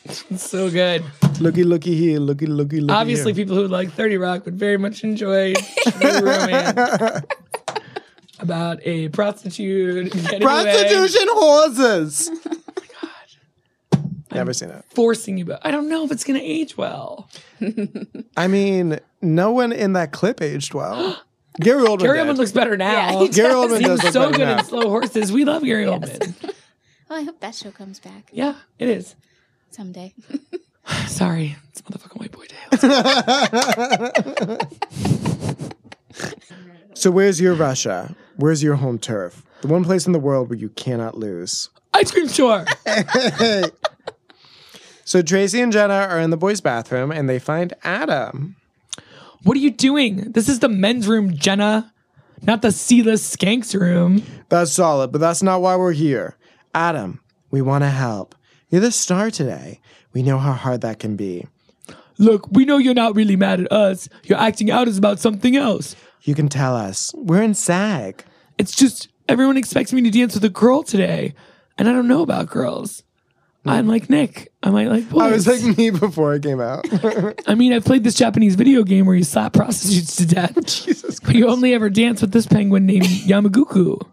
[0.06, 1.04] It's so good.
[1.40, 2.94] Looky, looky here, looky, looky, looky.
[2.94, 3.46] Obviously, here.
[3.46, 5.54] people who like 30 Rock would very much enjoy
[6.02, 7.24] Romance
[8.40, 12.30] about a prostitute getting away, prostitution horses.
[14.34, 14.84] Never seen it.
[14.90, 15.46] forcing you.
[15.46, 17.30] But I don't know if it's gonna age well.
[18.38, 21.22] I mean, no one in that clip aged well.
[21.60, 22.00] Gary Oldman.
[22.02, 22.28] Gary did.
[22.28, 22.92] Oldman looks better now.
[22.92, 23.72] Yeah, he Gary does.
[23.72, 24.58] Oldman He does was look so better good now.
[24.60, 25.32] in Slow Horses.
[25.32, 26.54] We love Gary Oldman.
[27.10, 29.16] Oh, I hope that show comes back Yeah, it is.
[29.70, 30.14] someday.
[31.08, 32.58] Sorry, it's motherfucking White Boy Day.
[36.96, 38.16] So where's your Russia?
[38.38, 39.44] Where's your home turf?
[39.62, 41.70] The one place in the world where you cannot lose.
[41.94, 42.66] Ice cream store.
[45.06, 48.56] So Tracy and Jenna are in the boys' bathroom and they find Adam.
[49.44, 50.32] What are you doing?
[50.32, 51.92] This is the men's room, Jenna,
[52.42, 54.24] not the C-list skanks room.
[54.50, 56.38] That's solid, but that's not why we're here.
[56.74, 58.36] Adam, we want to help.
[58.70, 59.82] You're the star today.
[60.14, 61.46] We know how hard that can be.
[62.18, 64.08] Look, we know you're not really mad at us.
[64.24, 65.96] Your acting out is about something else.
[66.22, 67.14] You can tell us.
[67.16, 68.24] We're in SAG.
[68.58, 71.34] It's just everyone expects me to dance with a girl today,
[71.78, 73.04] and I don't know about girls.
[73.66, 73.92] I'm hmm.
[73.92, 74.52] like Nick.
[74.62, 75.22] I might like boys.
[75.22, 76.86] I was like me before I came out.
[77.48, 80.66] I mean, I've played this Japanese video game where you slap prostitutes to death.
[80.66, 84.06] Jesus But you only ever dance with this penguin named Yamaguku.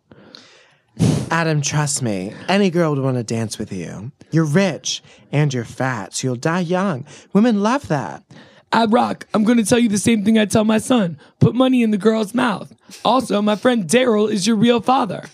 [1.30, 2.32] Adam, trust me.
[2.48, 4.12] Any girl would want to dance with you.
[4.30, 7.06] You're rich and you're fat, so you'll die young.
[7.32, 8.22] Women love that.
[8.72, 11.18] Ab Rock, I'm going to tell you the same thing I tell my son.
[11.40, 12.72] Put money in the girl's mouth.
[13.04, 15.24] Also, my friend Daryl is your real father.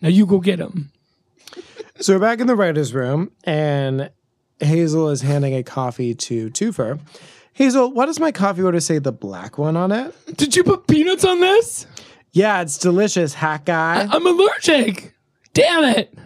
[0.00, 0.90] Now you go get him.
[2.00, 4.10] So we're back in the writer's room, and
[4.58, 6.98] Hazel is handing a coffee to Twofer.
[7.52, 10.12] Hazel, what does my coffee order say the black one on it?
[10.36, 11.86] Did you put peanuts on this?
[12.32, 14.08] Yeah, it's delicious, hack guy.
[14.10, 15.14] I'm allergic.
[15.52, 16.18] Damn it.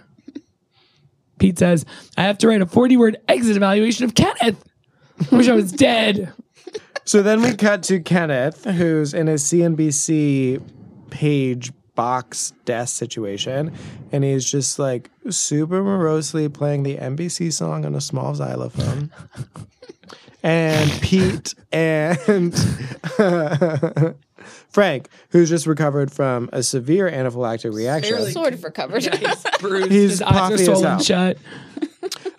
[1.39, 1.85] Pete says,
[2.17, 4.65] I have to write a 40 word exit evaluation of Kenneth.
[5.31, 6.33] Wish I was dead.
[7.05, 10.63] So then we cut to Kenneth, who's in his CNBC
[11.11, 13.73] page box desk situation,
[14.13, 19.11] and he's just like super morosely playing the NBC song on a small xylophone.
[20.45, 22.55] and Pete and
[24.69, 28.15] Frank, who's just recovered from a severe anaphylactic reaction.
[28.15, 28.31] Barely.
[28.41, 29.03] Sort of recovered.
[29.03, 29.91] He's bruised.
[29.91, 31.37] He's His eyes are as swollen shut.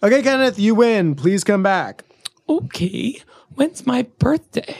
[0.02, 1.15] Okay, Kenneth, you win.
[1.15, 2.06] Please come back.
[2.48, 3.22] Okay.
[3.56, 4.78] When's my birthday?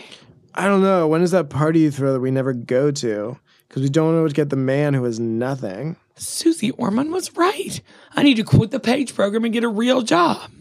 [0.56, 1.06] I don't know.
[1.10, 3.38] When is that party you throw that we never go to?
[3.70, 5.96] Because we don't know what to get the man who has nothing.
[6.16, 7.80] Suze Orman was right.
[8.16, 10.52] I need to quit the page program and get a real job.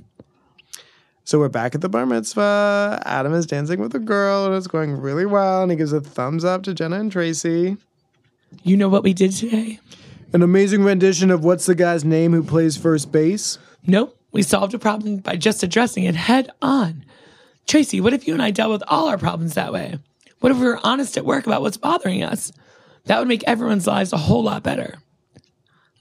[1.25, 3.03] So we're back at the bar mitzvah.
[3.05, 5.62] Adam is dancing with a girl and it's going really well.
[5.62, 7.77] And he gives a thumbs up to Jenna and Tracy.
[8.62, 9.81] You know what we did today?
[10.33, 13.59] An amazing rendition of what's the guy's name who plays first base?
[13.87, 14.18] Nope.
[14.33, 17.05] We solved a problem by just addressing it head on.
[17.66, 19.99] Tracy, what if you and I dealt with all our problems that way?
[20.40, 22.53] What if we were honest at work about what's bothering us?
[23.09, 24.99] That would make everyone's lives a whole lot better.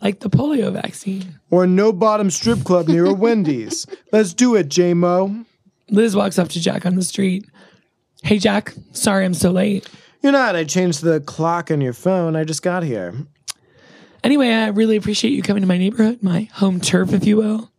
[0.01, 1.39] Like the polio vaccine.
[1.49, 3.87] Or no bottom strip club near a Wendy's?
[4.11, 5.45] Let's do it, J Mo.
[5.89, 7.45] Liz walks up to Jack on the street.
[8.23, 8.73] Hey, Jack.
[8.91, 9.89] Sorry I'm so late.
[10.21, 10.55] You're not.
[10.57, 12.35] I changed the clock on your phone.
[12.35, 13.15] I just got here.
[14.23, 17.71] Anyway, I really appreciate you coming to my neighborhood, my home turf, if you will.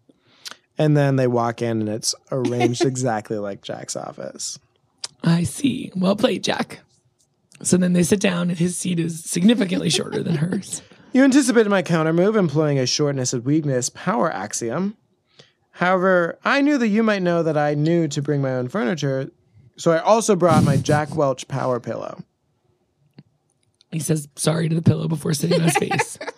[0.78, 4.58] And then they walk in and it's arranged exactly like Jack's office.
[5.22, 5.92] I see.
[5.94, 6.80] Well played, Jack.
[7.62, 10.82] So then they sit down, and his seat is significantly shorter than hers.
[11.10, 14.94] You anticipated my counter move, employing a shortness of weakness power axiom.
[15.70, 19.30] However, I knew that you might know that I knew to bring my own furniture,
[19.78, 22.22] so I also brought my Jack Welch power pillow.
[23.90, 26.18] He says sorry to the pillow before sitting on his face.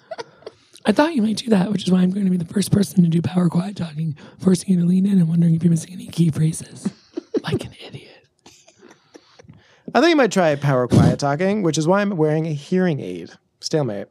[0.87, 2.71] I thought you might do that, which is why I'm going to be the first
[2.71, 5.71] person to do power quiet talking, forcing you to lean in and wondering if you're
[5.71, 6.89] missing any key phrases.
[7.43, 8.00] like an idiot.
[9.95, 13.01] I think you might try power quiet talking, which is why I'm wearing a hearing
[13.01, 13.31] aid.
[13.61, 14.07] Stalemate.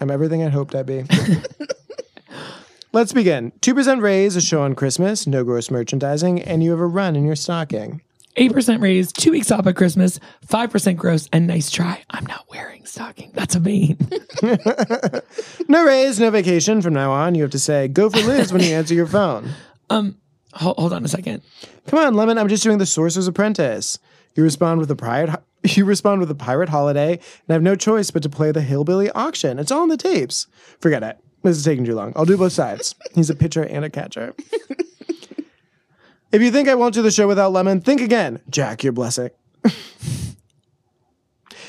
[0.00, 1.04] I'm everything I hoped I'd be.
[2.92, 3.52] Let's begin.
[3.60, 7.24] 2% raise, a show on Christmas, no gross merchandising, and you have a run in
[7.24, 8.02] your stocking.
[8.36, 10.18] 8% raise, two weeks off at Christmas,
[10.48, 12.02] 5% gross, and nice try.
[12.10, 13.30] I'm not wearing stocking.
[13.34, 13.98] That's a vein.
[15.68, 16.82] No raise, no vacation.
[16.82, 19.50] From now on, you have to say, go for Liz when you answer your phone.
[19.90, 20.18] um,
[20.52, 21.42] hold, hold on a second.
[21.86, 23.98] Come on, Lemon, I'm just doing the Sorcerer's Apprentice.
[24.34, 25.40] You respond with a pirate.
[25.66, 28.60] You respond with a pirate holiday, and I have no choice but to play the
[28.60, 29.58] hillbilly auction.
[29.58, 30.46] It's all in the tapes.
[30.78, 31.18] Forget it.
[31.42, 32.12] This is taking too long.
[32.16, 32.94] I'll do both sides.
[33.14, 34.34] He's a pitcher and a catcher.
[36.32, 38.40] if you think I won't do the show without Lemon, think again.
[38.50, 39.30] Jack, you're blessing.
[39.64, 39.74] if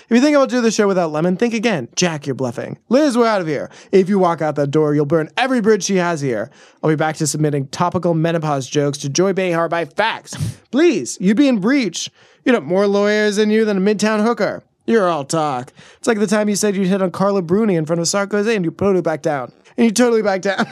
[0.09, 1.87] you think I will do the show without Lemon, think again.
[1.95, 2.77] Jack, you're bluffing.
[2.89, 3.71] Liz, we're out of here.
[3.93, 6.51] If you walk out that door, you'll burn every bridge she has here.
[6.83, 10.33] I'll be back to submitting topical menopause jokes to Joy Behar by fax.
[10.71, 12.11] Please, you'd be in breach.
[12.45, 14.63] You'd have more lawyers in you than a midtown hooker.
[14.85, 15.73] You're all talk.
[15.97, 18.55] It's like the time you said you'd hit on Carla Bruni in front of Sarkozy
[18.55, 19.51] and you totally back down.
[19.77, 20.67] And you totally backed down.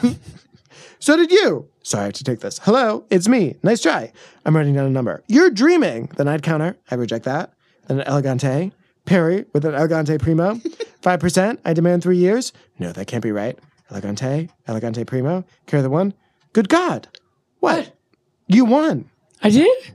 [1.00, 1.68] so did you.
[1.82, 2.60] Sorry, I have to take this.
[2.62, 3.56] Hello, it's me.
[3.64, 4.12] Nice try.
[4.46, 5.24] I'm writing down a number.
[5.26, 6.10] You're dreaming.
[6.16, 6.76] The night counter.
[6.92, 7.52] I reject that.
[7.88, 8.72] Then an elegante.
[9.04, 10.54] Perry with an elegante primo.
[11.02, 11.58] 5%.
[11.64, 12.52] I demand three years.
[12.78, 13.58] No, that can't be right.
[13.90, 14.48] Elegante.
[14.68, 15.44] Elegante primo.
[15.66, 16.14] Carry the one.
[16.52, 17.08] Good God.
[17.58, 17.92] What?
[18.46, 19.10] You won.
[19.42, 19.94] I did?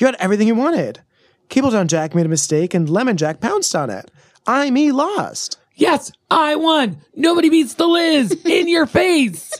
[0.00, 1.00] You had everything you wanted.
[1.50, 4.10] Cabletown Jack made a mistake and Lemon Jack pounced on it.
[4.46, 5.58] I, me, lost.
[5.74, 7.02] Yes, I won.
[7.14, 9.52] Nobody beats the Liz in your face.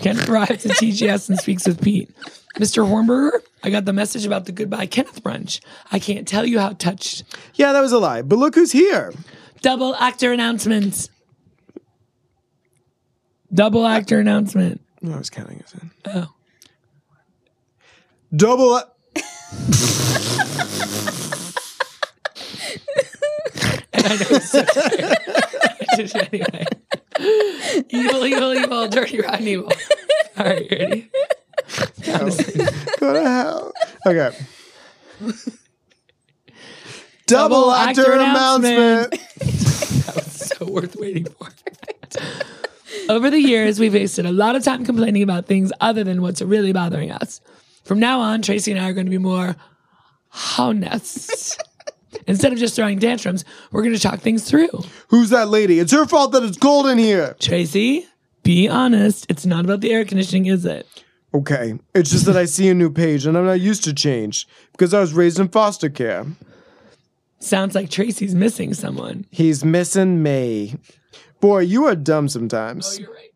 [0.00, 2.10] Kenneth arrives at TGS and speaks with Pete.
[2.56, 2.86] Mr.
[2.86, 5.60] Hornberger, I got the message about the goodbye Kenneth brunch.
[5.90, 7.24] I can't tell you how touched.
[7.54, 8.22] Yeah, that was a lie.
[8.22, 9.12] But look who's here.
[9.62, 11.08] Double actor announcement.
[13.52, 14.80] Double actor announcement.
[15.04, 15.90] I was counting us in.
[16.06, 16.28] Oh.
[18.34, 18.76] Double.
[18.76, 18.88] a-
[23.92, 25.16] And I know it's so tired.
[25.90, 26.66] I did it anyway.
[27.88, 29.72] Evil, evil, evil, dirty, rotten evil.
[30.36, 31.10] All right, ready?
[32.06, 33.72] Go to hell.
[34.06, 34.30] Okay.
[37.26, 39.10] Double, actor, announcement.
[39.38, 41.48] that was so worth waiting for.
[43.08, 46.42] Over the years, we've wasted a lot of time complaining about things other than what's
[46.42, 47.40] really bothering us.
[47.88, 49.56] From now on, Tracy and I are going to be more
[50.58, 51.58] honest.
[52.26, 54.68] Instead of just throwing tantrums, we're going to talk things through.
[55.08, 55.78] Who's that lady?
[55.78, 57.34] It's her fault that it's cold in here.
[57.40, 58.06] Tracy,
[58.42, 59.24] be honest.
[59.30, 60.86] It's not about the air conditioning, is it?
[61.32, 61.78] Okay.
[61.94, 64.92] It's just that I see a new page and I'm not used to change because
[64.92, 66.26] I was raised in foster care.
[67.38, 69.24] Sounds like Tracy's missing someone.
[69.30, 70.74] He's missing me.
[71.40, 72.98] Boy, you are dumb sometimes.
[72.98, 73.30] Oh, you're right.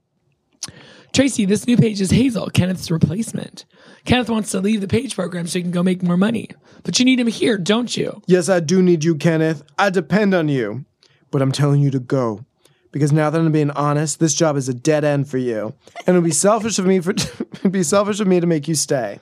[1.15, 3.65] Tracy, this new page is Hazel, Kenneth's replacement.
[4.05, 6.49] Kenneth wants to leave the page program so he can go make more money.
[6.83, 8.23] But you need him here, don't you?
[8.27, 9.63] Yes, I do need you, Kenneth.
[9.79, 10.85] I depend on you.
[11.31, 12.45] But I'm telling you to go.
[12.91, 15.75] Because now that I'm being honest, this job is a dead end for you.
[16.07, 17.11] And it'd be selfish of me for
[17.55, 19.21] it'd be selfish of me to make you stay.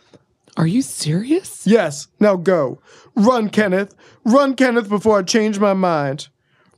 [0.57, 1.66] Are you serious?
[1.66, 2.09] Yes.
[2.19, 2.81] Now go.
[3.14, 3.95] Run, Kenneth.
[4.25, 6.29] Run, Kenneth, before I change my mind.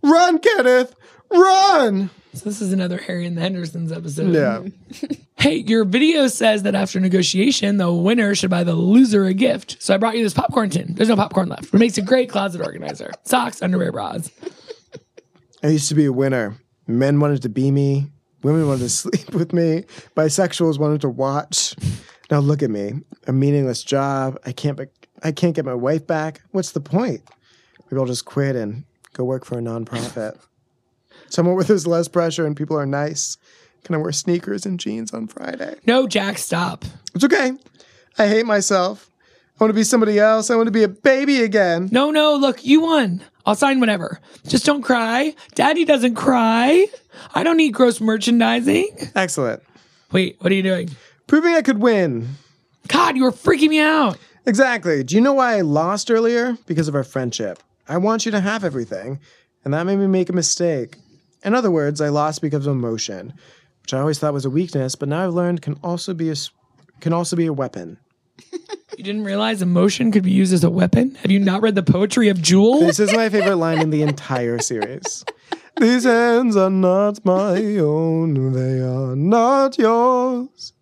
[0.03, 0.95] Run, Kenneth.
[1.31, 2.11] Run.
[2.35, 4.33] So this is another Harry and the Hendersons episode.
[4.35, 4.63] Yeah.
[5.42, 9.83] Hey, your video says that after negotiation, the winner should buy the loser a gift.
[9.83, 10.94] So I brought you this popcorn tin.
[10.94, 11.75] There's no popcorn left.
[11.75, 13.11] It makes a great closet organizer.
[13.25, 14.31] Socks, underwear, bras.
[15.65, 16.56] I used to be a winner.
[16.87, 18.06] Men wanted to be me.
[18.44, 19.83] Women wanted to sleep with me.
[20.15, 21.75] Bisexuals wanted to watch.
[22.31, 22.92] Now look at me.
[23.27, 24.38] A meaningless job.
[24.46, 24.79] I can't.
[24.79, 24.85] Be-
[25.25, 26.42] I can't get my wife back.
[26.52, 27.23] What's the point?
[27.90, 30.38] Maybe I'll just quit and Go work for a nonprofit.
[31.33, 33.38] Somewhere where there's less pressure and people are nice.
[33.85, 35.76] Can I wear sneakers and jeans on Friday?
[35.87, 36.85] No, Jack, stop.
[37.14, 37.52] It's okay.
[38.18, 39.08] I hate myself.
[39.58, 40.50] I want to be somebody else.
[40.50, 41.88] I want to be a baby again.
[41.90, 43.24] No, no, look, you won.
[43.46, 44.20] I'll sign whatever.
[44.46, 45.35] Just don't cry.
[45.54, 46.87] Daddy doesn't cry.
[47.35, 48.90] I don't need gross merchandising.
[49.14, 49.62] Excellent.
[50.12, 50.90] Wait, what are you doing?
[51.28, 52.28] Proving I could win.
[52.88, 54.18] God, you were freaking me out.
[54.44, 55.02] Exactly.
[55.02, 56.58] Do you know why I lost earlier?
[56.66, 57.58] Because of our friendship.
[57.88, 59.18] I want you to have everything,
[59.64, 60.98] and that made me make a mistake.
[61.45, 63.35] In other words, I lost because of emotion,
[63.83, 66.35] which I always thought was a weakness, but now I've learned can also be a
[67.01, 67.99] can also be a weapon.
[68.99, 71.15] You didn't realize emotion could be used as a weapon?
[71.23, 72.81] Have you not read the poetry of Jewel?
[72.81, 75.25] This is my favorite line in the entire series.
[75.81, 80.75] These hands are not my own, they are not yours.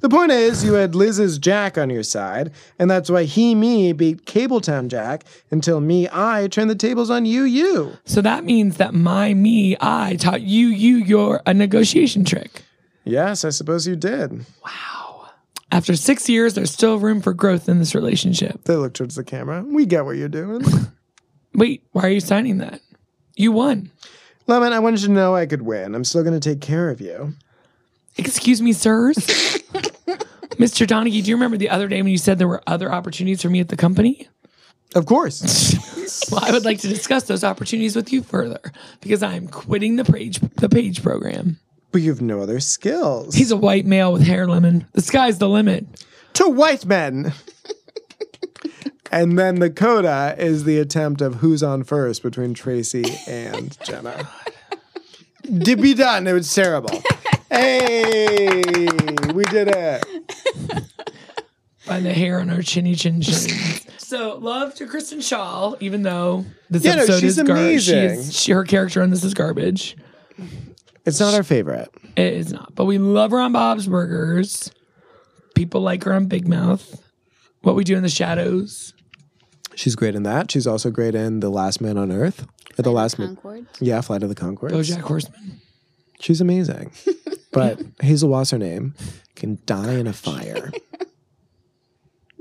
[0.00, 3.92] The point is, you had Liz's Jack on your side, and that's why he, me
[3.92, 7.98] beat Cabletown Jack until me, I turned the tables on you, you.
[8.06, 12.62] So that means that my me, I taught you, you, your a negotiation trick.
[13.04, 14.46] Yes, I suppose you did.
[14.64, 15.28] Wow.
[15.70, 18.64] After six years, there's still room for growth in this relationship.
[18.64, 19.62] They look towards the camera.
[19.62, 20.62] We get what you're doing.
[21.54, 22.80] Wait, why are you signing that?
[23.36, 23.90] You won.
[24.46, 25.94] Lemon, I wanted you to know I could win.
[25.94, 27.34] I'm still going to take care of you.
[28.16, 29.16] Excuse me, sirs.
[30.60, 30.86] Mr.
[30.86, 33.48] Donaghy, do you remember the other day when you said there were other opportunities for
[33.48, 34.28] me at the company?
[34.94, 35.76] Of course.
[36.32, 38.60] Well, I would like to discuss those opportunities with you further
[39.00, 41.58] because I am quitting the page the page program.
[41.92, 43.34] but you have no other skills.
[43.36, 44.86] He's a white male with hair lemon.
[44.92, 45.86] The sky's the limit.
[46.34, 47.32] to white men.
[49.12, 53.84] and then the coda is the attempt of who's on first between Tracy and oh
[53.84, 54.28] Jenna.
[55.64, 57.02] to be done, it was terrible.
[57.50, 58.62] hey,
[59.32, 60.04] we did it.
[61.90, 63.84] By the hair on our chinny chin chins.
[63.98, 67.82] so love to Kristen Schaal, even though this Yeah, no, episode she's is garbage.
[67.82, 68.18] She amazing.
[68.20, 69.96] is she, her character on this is garbage.
[71.04, 71.88] It's not our favorite.
[72.16, 74.70] It is not, but we love her on Bob's Burgers.
[75.56, 77.02] People like her on Big Mouth.
[77.62, 78.94] What we do in the shadows.
[79.74, 80.50] She's great in that.
[80.52, 82.46] She's also great in The Last Man on Earth.
[82.78, 83.34] Or the last man.
[83.34, 83.66] Concord.
[83.80, 84.70] Yeah, Flight of the Conchords.
[84.70, 85.60] BoJack Horseman.
[86.20, 86.92] She's amazing.
[87.52, 88.94] But Hazel what's her name
[89.34, 90.70] can die in a fire.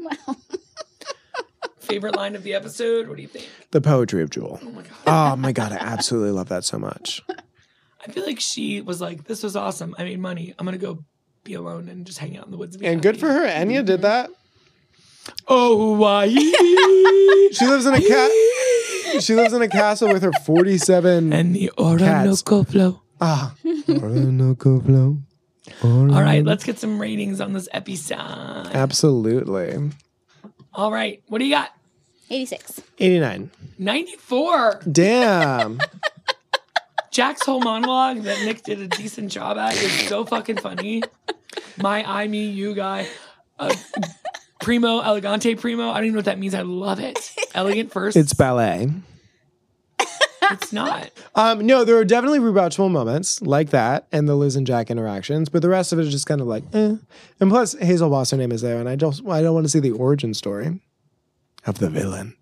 [1.79, 3.07] Favorite line of the episode?
[3.07, 3.47] What do you think?
[3.71, 4.59] The poetry of Jewel.
[4.63, 4.91] Oh my god.
[5.07, 7.21] Oh my god, I absolutely love that so much.
[8.05, 9.95] I feel like she was like, "This was awesome.
[9.97, 10.53] I made money.
[10.59, 10.99] I'm gonna go
[11.43, 13.47] be alone and just hang out in the woods." And, be And good for her.
[13.47, 14.29] Enya did that.
[15.47, 16.27] Oh, why?
[17.51, 18.31] She lives in a cat.
[19.23, 21.33] She lives in a castle with her forty-seven.
[21.33, 23.01] and the Orinoco flow.
[23.19, 23.55] ah,
[23.89, 25.17] Orinoco flow.
[25.83, 28.17] All right, let's get some ratings on this episode.
[28.17, 29.91] Absolutely.
[30.73, 31.71] All right, what do you got?
[32.29, 32.81] 86.
[32.99, 33.49] Eighty-nine.
[33.79, 34.81] 94.
[34.91, 35.79] Damn.
[37.11, 41.01] Jack's whole monologue that Nick did a decent job at is so fucking funny.
[41.77, 43.07] My, I, me, you guy.
[43.57, 43.73] Uh,
[44.61, 45.89] primo, elegante primo.
[45.89, 46.53] I don't even know what that means.
[46.53, 47.33] I love it.
[47.55, 48.15] Elegant first.
[48.15, 48.89] it's ballet.
[50.51, 51.11] It's not.
[51.35, 55.49] Um, no, there are definitely rewatchable moments like that and the Liz and Jack interactions,
[55.49, 56.95] but the rest of it is just kind of like, eh.
[57.39, 59.91] And plus, Hazel Wassername is there, and I just I don't want to see the
[59.91, 60.79] origin story
[61.65, 62.35] of the villain.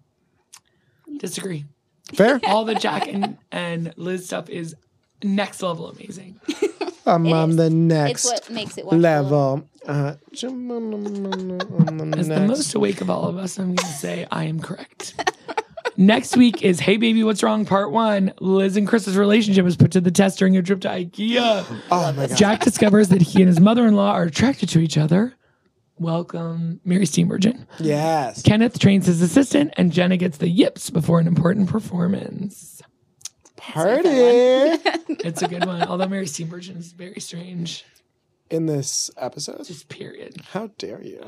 [1.17, 1.65] Disagree.
[2.13, 2.39] Fair.
[2.47, 4.75] All the Jack and, and Liz stuff is
[5.23, 6.39] next level amazing.
[7.05, 7.55] I'm It on is.
[7.57, 9.01] the It's next what makes it watchable.
[9.01, 9.69] level.
[9.87, 10.15] Uh,
[12.17, 15.15] As the most awake of all of us, I'm going to say I am correct.
[15.99, 17.65] Next week is Hey Baby, What's Wrong?
[17.65, 18.31] Part one.
[18.39, 21.65] Liz and Chris's relationship is put to the test during a trip to IKEA.
[21.89, 22.37] Oh my god.
[22.37, 25.33] Jack discovers that he and his mother in law are attracted to each other.
[25.97, 27.65] Welcome, Mary Steenburgen.
[27.79, 28.43] Yes.
[28.43, 32.83] Kenneth trains his assistant, and Jenna gets the yips before an important performance.
[33.55, 37.83] Party It's a good one, although Mary Steenburgen is very strange.
[38.51, 39.65] in this episode.
[39.65, 40.35] Just period.
[40.51, 41.23] How dare you?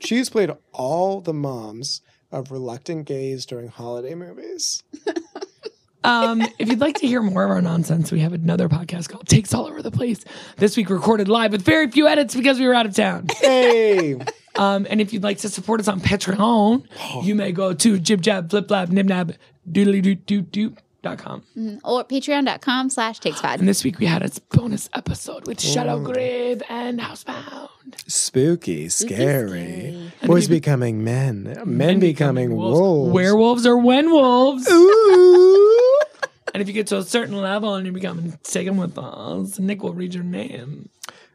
[0.00, 2.00] She's played all the moms
[2.34, 4.82] of reluctant gays during holiday movies.
[6.02, 9.26] Um, if you'd like to hear more of our nonsense, we have another podcast called
[9.26, 10.22] Takes All Over the Place.
[10.58, 13.28] This week recorded live with very few edits because we were out of town.
[13.40, 14.18] Hey.
[14.56, 16.86] Um, and if you'd like to support us on Patreon,
[17.24, 19.34] you may go to jib jab flip flap nib nab
[19.68, 21.42] doodly doo doo doo dot com.
[21.56, 21.76] Mm-hmm.
[21.84, 23.60] Or patreon.com slash takes five.
[23.60, 26.12] And this week we had a bonus episode with Shadow mm.
[26.12, 27.68] Grave and Housebound.
[28.08, 30.10] Spooky, scary.
[30.24, 31.62] Boys becoming men.
[31.64, 32.80] Men, becoming, wolves.
[32.80, 33.12] wolves.
[33.12, 34.68] Werewolves or when wolves.
[34.70, 35.70] Ooh.
[36.52, 39.82] And if you get to a certain level and you become taken with us, Nick
[39.82, 40.88] will read your name.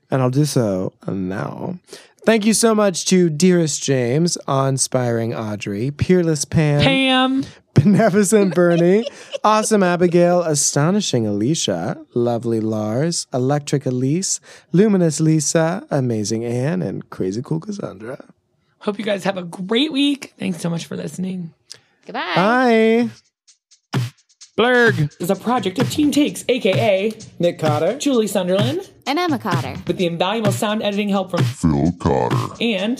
[0.09, 1.77] and I'll do so now.
[2.25, 7.45] Thank you so much to Dearest James, Awe Inspiring Audrey, Peerless Pam, Pam.
[7.83, 9.05] Beneficent Bernie,
[9.43, 14.39] Awesome Abigail, Astonishing Alicia, Lovely Lars, Electric Elise,
[14.73, 18.25] Luminous Lisa, Amazing Anne, and Crazy Cool Cassandra.
[18.79, 20.33] Hope you guys have a great week.
[20.37, 21.53] Thanks so much for listening.
[22.05, 22.33] Goodbye.
[22.35, 23.09] Bye.
[24.57, 29.75] Blerg is a project of Team Takes, aka Nick Cotter, Julie Sunderland, And Emma Cotter.
[29.87, 32.55] with the invaluable sound editing help from Phil Cotter.
[32.59, 32.99] and